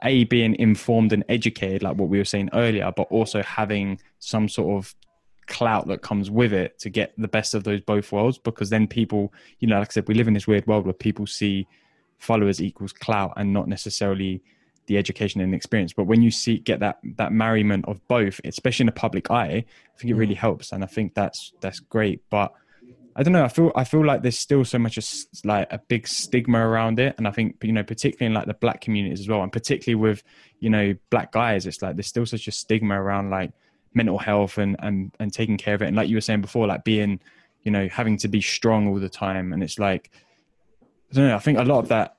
[0.03, 4.49] a being informed and educated, like what we were saying earlier, but also having some
[4.49, 4.95] sort of
[5.47, 8.39] clout that comes with it to get the best of those both worlds.
[8.39, 10.93] Because then people, you know, like I said, we live in this weird world where
[10.93, 11.67] people see
[12.19, 14.43] followers equals clout and not necessarily
[14.87, 15.93] the education and experience.
[15.93, 19.65] But when you see get that that marryment of both, especially in the public eye,
[19.65, 20.39] I think it really mm.
[20.39, 22.23] helps, and I think that's that's great.
[22.31, 22.53] But
[23.15, 23.45] I don't know.
[23.45, 25.03] I feel I feel like there's still so much a,
[25.47, 28.55] like a big stigma around it, and I think you know particularly in like the
[28.55, 30.23] black communities as well, and particularly with
[30.61, 33.53] you know black guys, it's like there's still such a stigma around like
[33.95, 36.67] mental health and and and taking care of it, and like you were saying before,
[36.67, 37.21] like being
[37.63, 40.11] you know having to be strong all the time, and it's like
[41.11, 41.37] I don't know.
[41.37, 42.17] I think a lot of that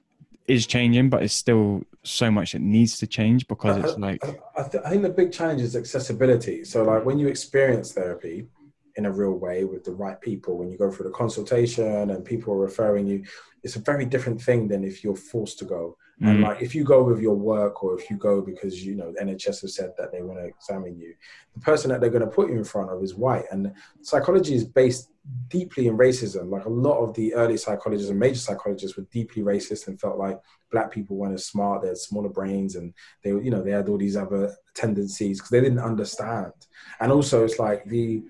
[0.47, 4.23] is changing, but it's still so much that needs to change because it's like.
[4.55, 6.65] I, th- I think the big challenge is accessibility.
[6.65, 8.47] So, like when you experience therapy
[8.95, 12.23] in a real way with the right people, when you go through the consultation and
[12.23, 13.23] people are referring you,
[13.63, 15.97] it's a very different thing than if you're forced to go.
[16.21, 16.29] Mm.
[16.29, 19.13] And like if you go with your work or if you go because you know
[19.21, 21.15] NHS has said that they want to examine you,
[21.53, 23.45] the person that they're going to put you in front of is white.
[23.51, 25.09] And psychology is based
[25.47, 26.49] deeply in racism.
[26.51, 30.17] Like a lot of the early psychologists and major psychologists were deeply racist and felt
[30.17, 30.39] like
[30.71, 33.89] black people weren't as smart, they had smaller brains, and they you know they had
[33.89, 36.53] all these other tendencies because they didn't understand.
[36.99, 38.23] And also it's like the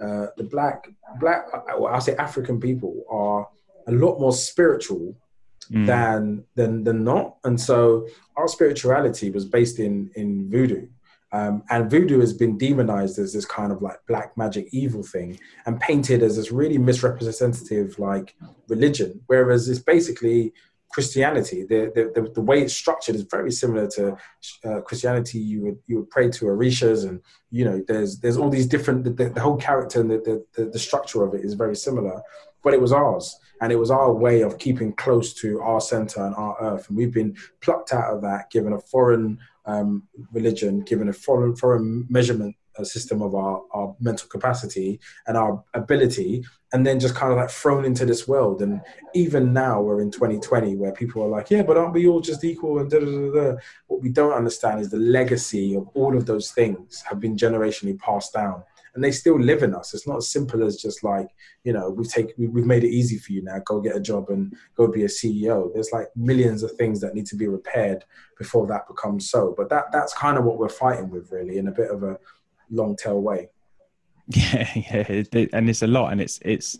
[0.00, 0.88] uh, the black
[1.20, 1.46] black
[1.78, 3.48] well, I say African people are
[3.86, 5.16] a lot more spiritual
[5.70, 5.86] mm.
[5.86, 7.36] than than than not.
[7.44, 8.06] And so
[8.36, 10.88] our spirituality was based in in voodoo.
[11.32, 15.38] Um, and voodoo has been demonized as this kind of like black magic evil thing
[15.66, 18.34] and painted as this really misrepresentative like
[18.68, 20.52] religion, whereas it's basically
[20.90, 21.64] Christianity.
[21.64, 24.16] The, the, the, the way it's structured is very similar to
[24.64, 25.38] uh, Christianity.
[25.38, 27.20] You would you would pray to orishas, and
[27.50, 30.78] you know there's there's all these different the, the whole character and the, the the
[30.78, 32.22] structure of it is very similar,
[32.62, 36.24] but it was ours and it was our way of keeping close to our center
[36.24, 36.88] and our earth.
[36.88, 41.56] And we've been plucked out of that, given a foreign um, religion, given a foreign
[41.56, 47.14] foreign measurement uh, system of our, our mental capacity and our ability, and then just
[47.14, 48.62] kind of like thrown into this world.
[48.62, 48.80] And
[49.14, 52.44] even now, we're in 2020, where people are like, "Yeah, but aren't we all just
[52.44, 53.56] equal?" And da da da da.
[53.86, 57.98] What we don't understand is the legacy of all of those things have been generationally
[57.98, 58.62] passed down
[58.96, 59.94] and they still live in us.
[59.94, 61.28] It's not as simple as just like
[61.62, 63.58] you know we've taken we've made it easy for you now.
[63.64, 65.72] Go get a job and go be a CEO.
[65.72, 68.04] There's like millions of things that need to be repaired
[68.38, 69.54] before that becomes so.
[69.56, 72.18] But that that's kind of what we're fighting with, really, in a bit of a
[72.70, 73.48] long tail way.
[74.28, 76.78] Yeah, yeah, and it's a lot, and it's it's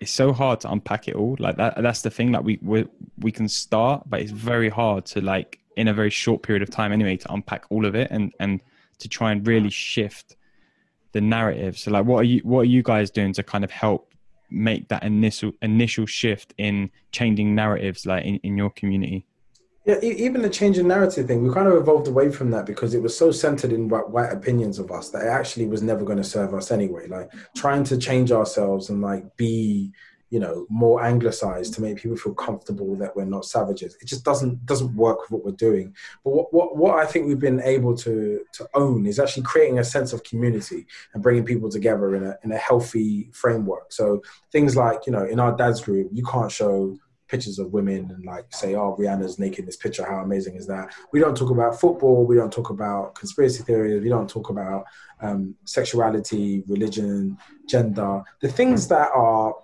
[0.00, 1.36] it's so hard to unpack it all.
[1.38, 2.32] Like that, that's the thing.
[2.32, 2.86] Like we we
[3.18, 6.70] we can start, but it's very hard to like in a very short period of
[6.70, 8.60] time anyway to unpack all of it and and
[8.98, 10.36] to try and really shift
[11.12, 11.78] the narrative.
[11.78, 14.14] So like, what are you what are you guys doing to kind of help
[14.50, 19.26] make that initial initial shift in changing narratives like in, in your community?
[19.84, 22.92] Yeah, even the change in narrative thing, we kind of evolved away from that because
[22.92, 26.18] it was so centered in white opinions of us that it actually was never going
[26.18, 27.06] to serve us anyway.
[27.06, 27.38] Like mm-hmm.
[27.56, 29.92] trying to change ourselves and like be,
[30.28, 33.96] you know, more anglicized to make people feel comfortable that we're not savages.
[34.02, 35.94] It just doesn't doesn't work with what we're doing.
[36.22, 39.78] But what what, what I think we've been able to to own is actually creating
[39.78, 43.90] a sense of community and bringing people together in a in a healthy framework.
[43.90, 48.10] So things like you know, in our dad's group, you can't show pictures of women
[48.10, 50.04] and like say, oh, Rihanna's naked in this picture.
[50.04, 50.94] How amazing is that?
[51.12, 52.26] We don't talk about football.
[52.26, 54.02] We don't talk about conspiracy theories.
[54.02, 54.84] We don't talk about
[55.20, 57.38] um, sexuality, religion,
[57.68, 58.22] gender.
[58.40, 59.54] The things that are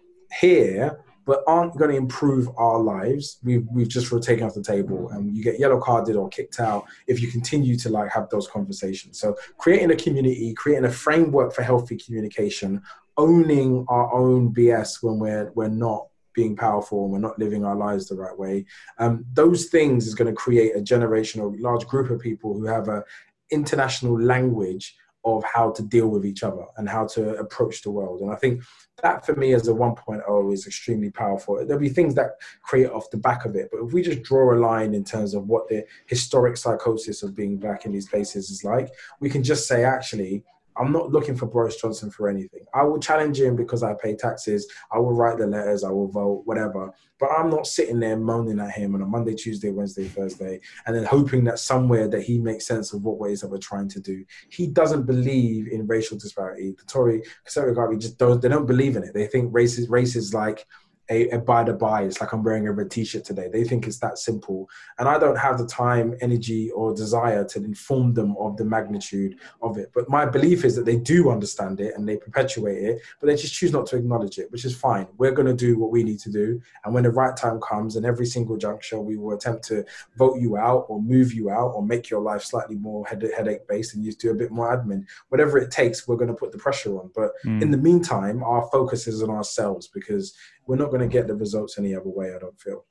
[0.41, 3.39] here but aren't going to improve our lives.
[3.43, 6.85] We've, we've just taken off the table and you get yellow carded or kicked out
[7.07, 9.19] if you continue to like have those conversations.
[9.19, 12.83] So creating a community, creating a framework for healthy communication,
[13.17, 17.77] owning our own BS when we're, we're not being powerful and we're not living our
[17.77, 18.67] lives the right way.
[18.99, 22.89] Um, those things is going to create a generational large group of people who have
[22.89, 23.05] a
[23.51, 28.21] international language of how to deal with each other and how to approach the world.
[28.21, 28.63] And i think
[29.03, 31.57] that for me as a 1.0 is extremely powerful.
[31.57, 34.55] There'll be things that create off the back of it but if we just draw
[34.55, 38.51] a line in terms of what the historic psychosis of being black in these places
[38.51, 40.45] is like we can just say actually
[40.77, 42.65] I'm not looking for Boris Johnson for anything.
[42.75, 44.71] I will challenge him because I pay taxes.
[44.93, 45.85] I will write the letters.
[45.85, 46.93] I will vote, whatever.
[47.21, 50.97] But I'm not sitting there moaning at him on a Monday, Tuesday, Wednesday, Thursday, and
[50.97, 54.01] then hoping that somewhere that he makes sense of what ways that we're trying to
[54.01, 54.25] do.
[54.51, 56.75] He doesn't believe in racial disparity.
[56.77, 58.43] The Tory Conservative Party just don't.
[58.43, 59.15] They don't believe in it.
[59.15, 60.67] They think race is race is like
[61.11, 62.03] a, a buy to buy.
[62.03, 63.49] It's like I'm wearing a red t-shirt today.
[63.53, 64.69] They think it's that simple.
[64.99, 69.39] And I don't have the time, energy, or desire to inform them of the magnitude
[69.63, 69.91] of it.
[69.95, 73.37] But my belief is that they do understand it and they perpetuate it, but they
[73.37, 75.07] just choose not to acknowledge it, which is fine.
[75.19, 76.61] We're going to do what we need to do.
[76.85, 79.85] And when the right time comes, and every single juncture, we will attempt to
[80.17, 83.95] vote you out or move you out or make your life slightly more headache based
[83.95, 85.05] and you do a bit more admin.
[85.29, 87.11] Whatever it takes, we're going to put the pressure on.
[87.15, 87.63] But mm.
[87.63, 90.35] in the meantime, our focus is on ourselves because
[90.67, 92.35] we're not going to get the results any other way.
[92.35, 92.85] I don't feel.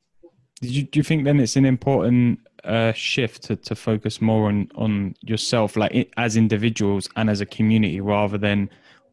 [0.61, 4.47] Do you, do you think then it's an important uh, shift to, to focus more
[4.47, 8.69] on on yourself, like as individuals and as a community, rather than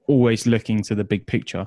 [0.06, 1.66] always looking to the big picture?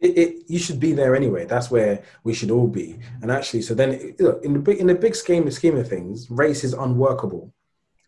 [0.00, 1.46] It, it, you should be there anyway.
[1.46, 2.98] That's where we should all be.
[3.22, 6.30] And actually, so then, look in the big in the big scheme scheme of things,
[6.30, 7.52] race is unworkable.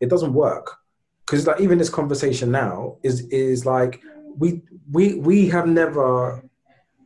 [0.00, 0.76] It doesn't work
[1.24, 4.00] because like even this conversation now is is like
[4.36, 6.42] we we we have never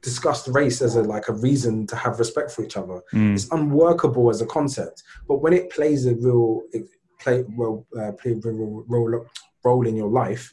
[0.02, 3.00] discussed race as a like a reason to have respect for each other.
[3.12, 3.34] Mm.
[3.34, 6.84] It's unworkable as a concept, but when it plays a real it
[7.20, 9.26] play well uh, play a real role
[9.64, 10.52] role in your life,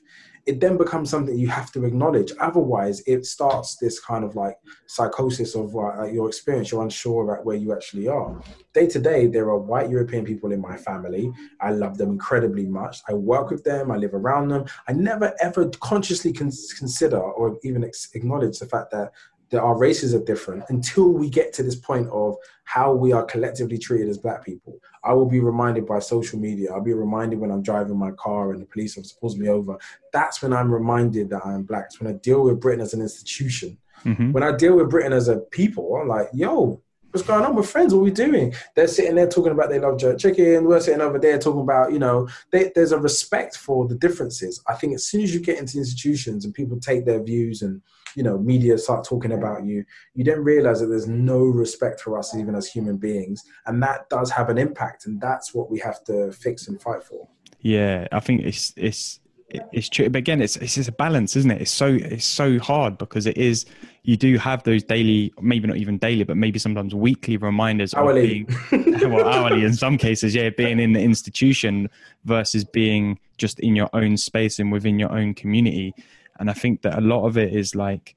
[0.49, 2.31] it then becomes something you have to acknowledge.
[2.39, 4.57] Otherwise, it starts this kind of like
[4.87, 6.71] psychosis of uh, your experience.
[6.71, 8.41] You're unsure about where you actually are.
[8.73, 11.31] Day to day, there are white European people in my family.
[11.61, 13.01] I love them incredibly much.
[13.07, 13.91] I work with them.
[13.91, 14.65] I live around them.
[14.87, 19.11] I never ever consciously consider or even ex- acknowledge the fact that
[19.51, 22.35] that our races are different until we get to this point of
[22.65, 24.79] how we are collectively treated as black people.
[25.03, 26.71] I will be reminded by social media.
[26.71, 29.77] I'll be reminded when I'm driving my car and the police officer pulls me over.
[30.13, 31.85] That's when I'm reminded that I'm black.
[31.85, 33.77] It's when I deal with Britain as an institution.
[34.05, 34.31] Mm-hmm.
[34.31, 36.81] When I deal with Britain as a people, I'm like, yo,
[37.11, 37.55] what's going on?
[37.55, 37.93] We're friends.
[37.93, 38.53] What are we doing?
[38.75, 40.65] They're sitting there talking about they love jerk chicken.
[40.65, 44.61] We're sitting over there talking about, you know, they, there's a respect for the differences.
[44.67, 47.81] I think as soon as you get into institutions and people take their views and
[48.15, 52.17] you know media start talking about you you don't realize that there's no respect for
[52.17, 55.77] us even as human beings and that does have an impact and that's what we
[55.77, 57.27] have to fix and fight for
[57.59, 60.09] yeah i think it's it's it's true.
[60.09, 61.61] But again it's it's just a balance isn't it?
[61.61, 63.65] It's so it's so hard because it is
[64.03, 68.45] you do have those daily maybe not even daily but maybe sometimes weekly reminders hourly.
[68.47, 71.89] of being well hourly in some cases yeah being in the institution
[72.25, 75.93] versus being just in your own space and within your own community.
[76.39, 78.15] And i think that a lot of it is like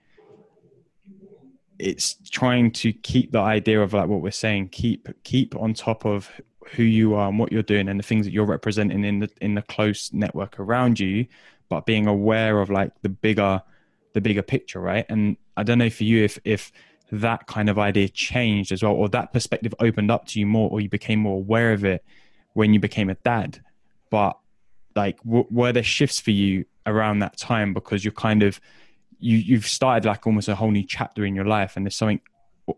[1.79, 6.07] it's trying to keep the idea of like what we're saying keep keep on top
[6.07, 6.31] of
[6.71, 9.31] who you are and what you're doing and the things that you're representing in the
[9.41, 11.27] in the close network around you
[11.73, 13.63] but being aware of like the bigger
[14.13, 15.07] the bigger picture, right?
[15.09, 16.71] And I don't know for you if if
[17.11, 20.71] that kind of idea changed as well, or that perspective opened up to you more,
[20.71, 22.05] or you became more aware of it
[22.53, 23.63] when you became a dad.
[24.11, 24.39] But
[24.95, 28.61] like, w- were there shifts for you around that time because you're kind of
[29.19, 32.21] you you've started like almost a whole new chapter in your life, and there's something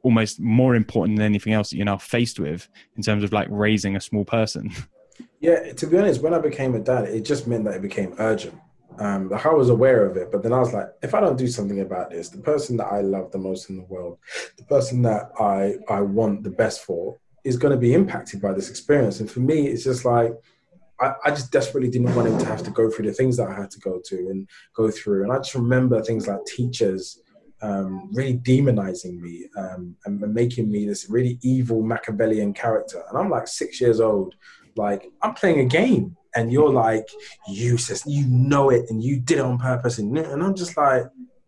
[0.02, 3.48] almost more important than anything else that you're now faced with in terms of like
[3.50, 4.70] raising a small person.
[5.40, 8.14] Yeah, to be honest, when I became a dad, it just meant that it became
[8.18, 8.58] urgent.
[8.98, 11.36] Um, like I was aware of it, but then I was like, if I don't
[11.36, 14.18] do something about this, the person that I love the most in the world,
[14.56, 18.52] the person that I I want the best for, is going to be impacted by
[18.54, 19.20] this experience.
[19.20, 20.32] And for me, it's just like
[21.00, 23.48] I, I just desperately didn't want him to have to go through the things that
[23.48, 25.24] I had to go to and go through.
[25.24, 27.20] And I just remember things like teachers
[27.64, 33.02] um, really demonizing me um, and making me this really evil Machiavellian character.
[33.08, 34.34] And I'm like six years old,
[34.76, 37.08] like I'm playing a game, and you're like,
[37.48, 41.04] you you know it, and you did it on purpose, and, and I'm just like,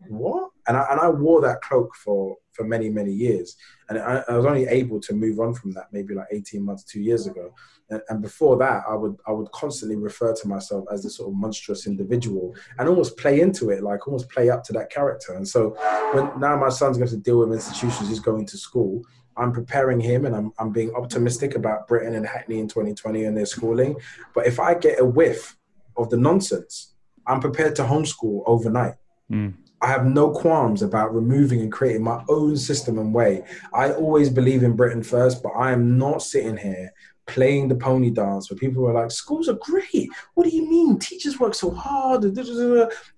[0.08, 0.50] what?
[0.68, 3.56] And I, and I wore that cloak for for many many years,
[3.88, 6.84] and I, I was only able to move on from that maybe like 18 months,
[6.84, 7.52] two years ago.
[7.88, 11.30] And, and before that, I would I would constantly refer to myself as this sort
[11.30, 15.34] of monstrous individual and almost play into it, like almost play up to that character.
[15.34, 15.70] And so
[16.12, 19.02] when now my son's going to deal with institutions, he's going to school.
[19.36, 23.36] I'm preparing him and I'm, I'm being optimistic about Britain and Hackney in 2020 and
[23.36, 23.96] their schooling.
[24.34, 25.56] But if I get a whiff
[25.96, 26.94] of the nonsense,
[27.26, 28.94] I'm prepared to homeschool overnight.
[29.30, 29.54] Mm.
[29.82, 33.44] I have no qualms about removing and creating my own system and way.
[33.74, 36.92] I always believe in Britain first, but I am not sitting here
[37.26, 40.08] playing the pony dance where people were like, schools are great.
[40.34, 40.98] What do you mean?
[40.98, 42.24] Teachers work so hard.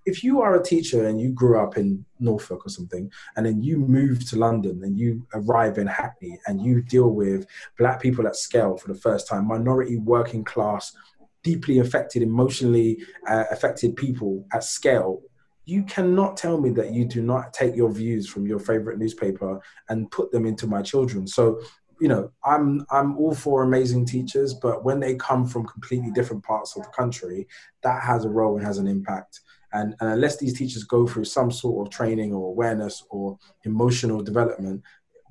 [0.06, 3.62] If you are a teacher and you grew up in Norfolk or something, and then
[3.62, 7.46] you move to London and you arrive in Hackney and you deal with
[7.78, 10.96] black people at scale for the first time, minority working class,
[11.42, 15.20] deeply affected, emotionally uh, affected people at scale
[15.68, 19.61] you cannot tell me that you do not take your views from your favorite newspaper
[19.90, 21.26] and put them into my children.
[21.26, 21.61] So
[22.01, 26.44] you know, I'm I'm all for amazing teachers, but when they come from completely different
[26.44, 27.46] parts of the country,
[27.82, 29.40] that has a role and has an impact.
[29.72, 34.22] And, and unless these teachers go through some sort of training or awareness or emotional
[34.22, 34.82] development,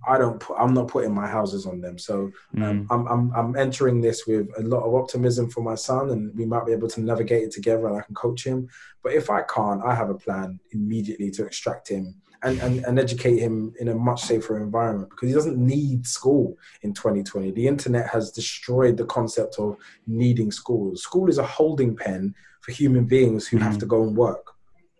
[0.07, 1.97] I don't put, I'm not putting my houses on them.
[1.97, 2.88] So um, mm.
[2.91, 6.45] I'm, I'm, I'm entering this with a lot of optimism for my son and we
[6.45, 8.70] might be able to navigate it together and I can coach him.
[9.03, 12.99] But if I can't, I have a plan immediately to extract him and, and, and
[12.99, 17.51] educate him in a much safer environment because he doesn't need school in 2020.
[17.51, 20.95] The internet has destroyed the concept of needing school.
[20.95, 23.65] School is a holding pen for human beings who mm-hmm.
[23.65, 24.53] have to go and work.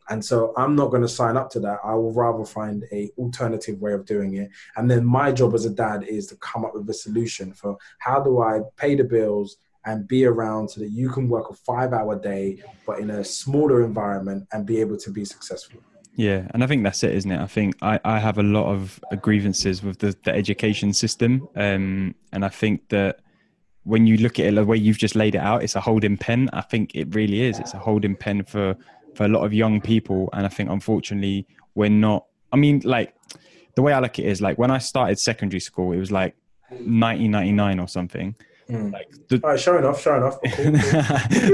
[0.10, 1.80] And so I'm not going to sign up to that.
[1.84, 4.50] I will rather find a alternative way of doing it.
[4.78, 7.78] And then my job as a dad is to come up with a solution for
[8.00, 11.54] how do I pay the bills and be around so that you can work a
[11.54, 15.82] five hour day, but in a smaller environment and be able to be successful.
[16.18, 17.40] Yeah, and I think that's it, isn't it?
[17.40, 21.48] I think I, I have a lot of grievances with the, the education system.
[21.56, 23.20] Um, and I think that
[23.84, 26.18] when you look at it the way you've just laid it out, it's a holding
[26.18, 26.50] pen.
[26.54, 27.60] I think it really is.
[27.60, 28.76] It's a holding pen for,
[29.14, 30.28] for a lot of young people.
[30.34, 31.46] And I think, unfortunately,
[31.76, 32.26] we're not.
[32.52, 33.14] I mean, like,
[33.76, 36.12] the way I look at it is like when I started secondary school, it was
[36.12, 36.36] like
[36.70, 38.36] 1999 or something.
[38.68, 38.92] Mm.
[38.92, 40.40] Like the, All right, sure enough, sure enough.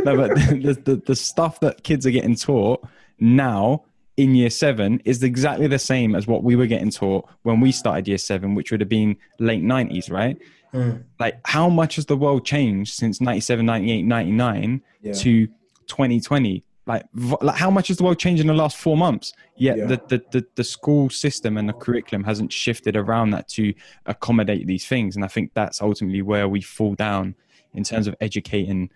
[0.06, 2.88] no, but the, the, the stuff that kids are getting taught
[3.20, 3.84] now
[4.18, 7.72] in year seven is exactly the same as what we were getting taught when we
[7.72, 10.38] started year seven, which would have been late 90s, right?
[10.74, 11.04] Mm.
[11.20, 15.14] Like, how much has the world changed since 97, 98, 99 yeah.
[15.14, 15.48] to
[15.88, 16.64] 2020?
[16.86, 19.34] Like, like, how much has the world changed in the last four months?
[19.56, 19.86] Yet yeah.
[19.86, 23.74] the, the, the, the school system and the curriculum hasn't shifted around that to
[24.06, 25.16] accommodate these things.
[25.16, 27.36] And I think that's ultimately where we fall down
[27.74, 28.90] in terms of educating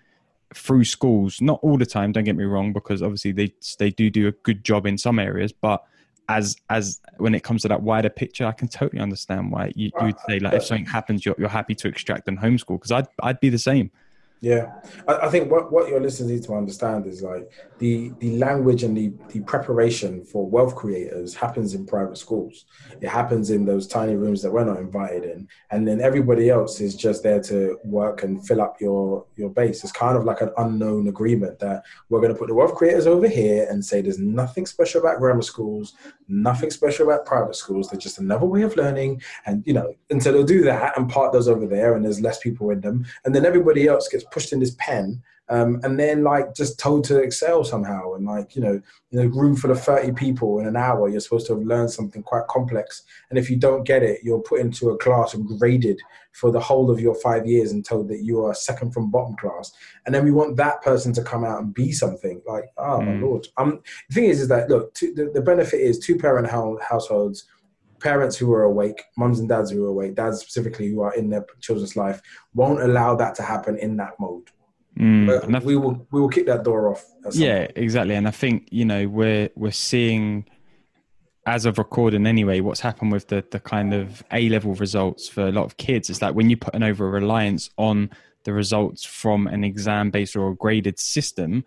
[0.54, 4.10] through schools not all the time don't get me wrong because obviously they they do
[4.10, 5.84] do a good job in some areas but
[6.30, 9.92] as as when it comes to that wider picture i can totally understand why you,
[10.02, 13.08] would say like if something happens you're, you're happy to extract and homeschool because i'd
[13.24, 13.92] i'd be the same
[14.40, 18.38] yeah, I, I, think what, what your listeners need to understand is like the the
[18.38, 22.66] language and the, the preparation for wealth creators happens in private schools.
[23.02, 26.80] It happens in those tiny rooms that we're not invited in, and then everybody else
[26.82, 29.84] is just there to work and fill up your your base.
[29.84, 33.08] It's kind of like an unknown agreement that we're going to put the wealth creators
[33.08, 35.96] over here and say there's nothing special about grammar schools,
[36.28, 37.90] nothing special about private schools.
[37.90, 41.10] They're just another way of learning, and you know, and so they'll do that and
[41.10, 44.27] part those over there, and there's less people in them, and then everybody else gets
[44.32, 48.56] pushed in this pen um, and then like just told to excel somehow and like
[48.56, 51.54] you know in a room full of 30 people in an hour you're supposed to
[51.54, 53.04] have learned something quite complex.
[53.30, 56.02] And if you don't get it you're put into a class and graded
[56.34, 59.38] for the whole of your five years and told that you are second from bottom
[59.38, 59.72] class.
[60.06, 62.42] And then we want that person to come out and be something.
[62.46, 63.06] Like oh mm.
[63.06, 63.48] my lord.
[63.56, 67.46] Um, the thing is is that look to, the, the benefit is two parent households
[68.00, 71.30] parents who are awake, mums and dads who are awake, dads specifically who are in
[71.30, 72.22] their children's life,
[72.54, 74.50] won't allow that to happen in that mode.
[74.98, 77.06] Mm, we will we will kick that door off.
[77.32, 77.74] Yeah, point.
[77.76, 78.16] exactly.
[78.16, 80.46] And I think you know we're we're seeing
[81.46, 85.48] as of recording anyway, what's happened with the the kind of A level results for
[85.48, 88.10] a lot of kids is like when you put an over reliance on
[88.44, 91.64] the results from an exam based or a graded system,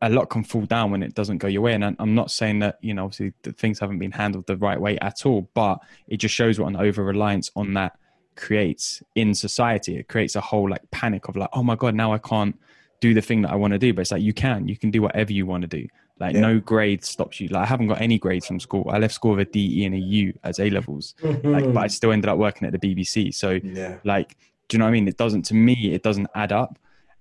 [0.00, 1.74] a lot can fall down when it doesn't go your way.
[1.74, 4.98] And I'm not saying that you know obviously things haven't been handled the right way
[4.98, 7.98] at all, but it just shows what an over reliance on that
[8.36, 9.96] creates in society.
[9.96, 12.58] It creates a whole like panic of like, oh my god, now I can't
[13.00, 13.92] do the thing that I want to do.
[13.92, 15.86] But it's like you can, you can do whatever you want to do.
[16.20, 16.40] Like yeah.
[16.40, 17.48] no grade stops you.
[17.48, 18.88] Like I haven't got any grades from school.
[18.90, 21.14] I left school with a D, E, and a U as A levels.
[21.22, 21.48] Mm-hmm.
[21.48, 23.34] Like, but I still ended up working at the BBC.
[23.34, 23.98] So yeah.
[24.04, 24.36] like,
[24.68, 25.08] do you know what I mean?
[25.08, 25.92] It doesn't to me.
[25.92, 26.78] It doesn't add up.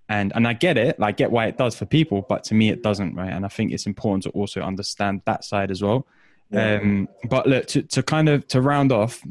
[0.09, 0.99] And and I get it.
[0.99, 3.15] Like, get why it does for people, but to me, it doesn't.
[3.15, 3.31] Right.
[3.31, 6.07] And I think it's important to also understand that side as well.
[6.49, 6.75] Yeah.
[6.75, 9.21] Um, but look to to kind of to round off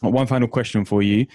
[0.00, 1.26] one final question for you.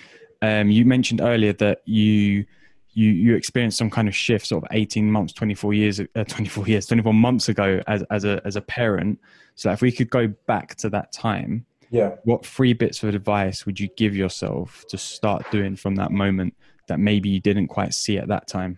[0.41, 2.45] Um, you mentioned earlier that you
[2.93, 6.23] you you experienced some kind of shift, sort of eighteen months, twenty four years, uh,
[6.27, 9.19] twenty four years, twenty four months ago as as a as a parent.
[9.55, 13.65] So if we could go back to that time, yeah, what three bits of advice
[13.65, 16.55] would you give yourself to start doing from that moment
[16.91, 18.77] that maybe you didn't quite see at that time?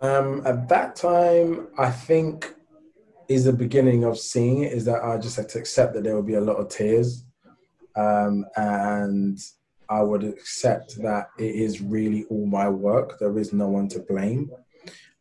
[0.00, 2.54] Um, at that time, I think
[3.28, 4.72] is the beginning of seeing it.
[4.72, 7.24] Is that I just had to accept that there would be a lot of tears
[7.98, 9.38] um, and
[9.90, 13.18] I would accept that it is really all my work.
[13.18, 14.50] There is no one to blame,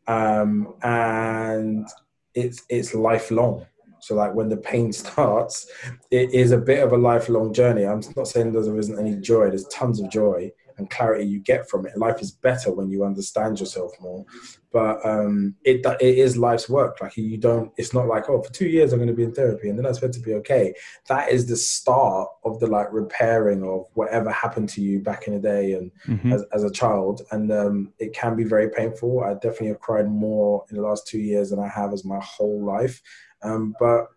[0.07, 1.87] um, and
[2.35, 3.65] it's it's lifelong.
[3.99, 5.69] So like when the pain starts,
[6.11, 7.85] it is a bit of a lifelong journey.
[7.85, 9.49] I'm not saying there isn't any joy.
[9.49, 11.97] There's tons of joy, and clarity you get from it.
[11.97, 14.25] Life is better when you understand yourself more.
[14.71, 16.97] But um, it it is life's work.
[17.01, 17.71] Like you don't.
[17.77, 19.85] It's not like oh, for two years I'm going to be in therapy and then
[19.85, 20.73] I'm supposed to be okay.
[21.07, 25.33] That is the start of the like repairing of whatever happened to you back in
[25.33, 26.33] the day and mm-hmm.
[26.33, 27.21] as, as a child.
[27.31, 29.23] And um, it can be very painful.
[29.23, 32.19] I definitely have cried more in the last two years than I have as my
[32.21, 33.01] whole life.
[33.41, 34.07] Um, but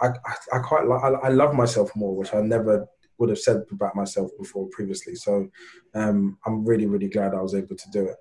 [0.00, 2.86] I, I, I, quite like I, I, love myself more, which I never
[3.18, 5.14] would have said about myself before previously.
[5.14, 5.48] So
[5.94, 8.16] um, I'm really, really glad I was able to do it.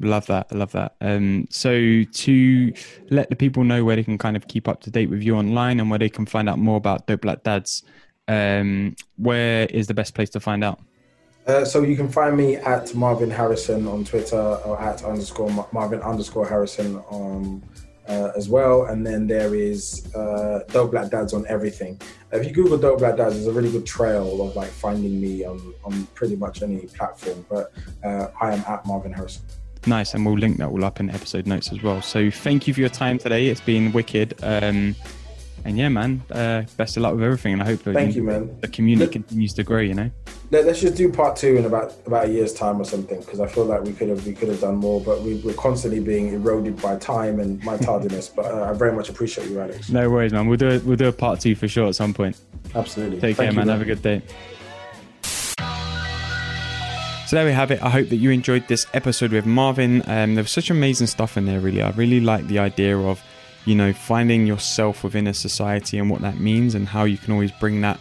[0.00, 0.48] Love that.
[0.50, 0.96] I love that.
[1.00, 2.72] Um, so to
[3.10, 5.36] let the people know where they can kind of keep up to date with you
[5.36, 7.84] online and where they can find out more about Dope Black Dads,
[8.26, 10.80] um, where is the best place to find out?
[11.46, 16.00] Uh, so you can find me at Marvyn Harrison on Twitter or at underscore Marvyn
[16.00, 17.62] underscore Harrison on
[18.08, 18.84] uh, as well.
[18.84, 22.00] And then there is uh, Dope Black Dads on everything.
[22.32, 25.44] If you Google Dope Black Dads, there's a really good trail of like finding me
[25.44, 27.44] on, on pretty much any platform.
[27.48, 27.72] But
[28.04, 29.44] uh, I am at Marvyn Harrison.
[29.86, 32.00] Nice, and we'll link that all up in episode notes as well.
[32.00, 33.48] So thank you for your time today.
[33.48, 34.34] It's been wicked.
[34.42, 34.96] Um,
[35.64, 37.54] and yeah, man, uh, best of luck with everything.
[37.54, 38.54] And I hope Thank you, man.
[38.60, 39.80] the community Let, continues to grow.
[39.80, 40.10] You know.
[40.50, 43.40] Let, us just do part two in about about a year's time or something because
[43.40, 46.00] I feel like we could have we could have done more, but we, are constantly
[46.00, 48.28] being eroded by time and my tardiness.
[48.28, 49.88] but uh, I very much appreciate you, Alex.
[49.88, 50.46] No worries, man.
[50.46, 52.36] We'll do a, we'll do a part two for sure at some point.
[52.74, 53.20] Absolutely.
[53.20, 53.66] Take Thank care, you, man.
[53.66, 53.78] man.
[53.78, 54.22] Have a good day.
[57.26, 57.82] So there we have it.
[57.82, 60.02] I hope that you enjoyed this episode with Marvyn.
[60.06, 61.80] Um, there was such amazing stuff in there, really.
[61.80, 63.24] I really like the idea of
[63.64, 67.32] you know, finding yourself within a society and what that means and how you can
[67.32, 67.98] always bring that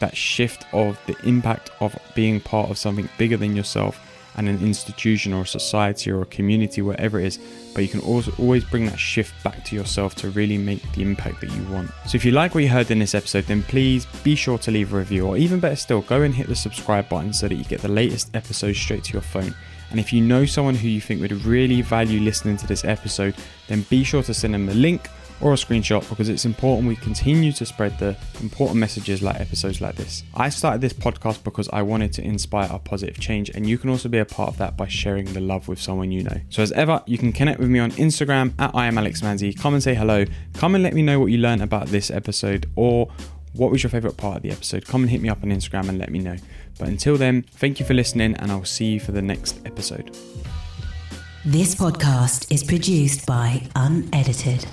[0.00, 4.00] that shift of the impact of being part of something bigger than yourself
[4.36, 7.38] and an institution or a society or a community, whatever it is.
[7.74, 11.02] But you can also always bring that shift back to yourself to really make the
[11.02, 11.90] impact that you want.
[12.06, 14.70] So if you like what you heard in this episode, then please be sure to
[14.70, 17.54] leave a review, or even better still, go and hit the subscribe button so that
[17.54, 19.54] you get the latest episodes straight to your phone.
[19.92, 23.34] And if you know someone who you think would really value listening to this episode,
[23.68, 25.08] then be sure to send them the link
[25.42, 29.82] or a screenshot because it's important we continue to spread the important messages like episodes
[29.82, 30.22] like this.
[30.34, 33.90] I started this podcast because I wanted to inspire a positive change, and you can
[33.90, 36.40] also be a part of that by sharing the love with someone you know.
[36.48, 39.58] So, as ever, you can connect with me on Instagram at I am Alex Manzi.
[39.58, 40.24] Come and say hello.
[40.54, 43.10] Come and let me know what you learned about this episode or
[43.54, 44.86] what was your favorite part of the episode.
[44.86, 46.36] Come and hit me up on Instagram and let me know.
[46.78, 50.16] But until then, thank you for listening, and I'll see you for the next episode.
[51.44, 54.64] This podcast is produced by Unedited.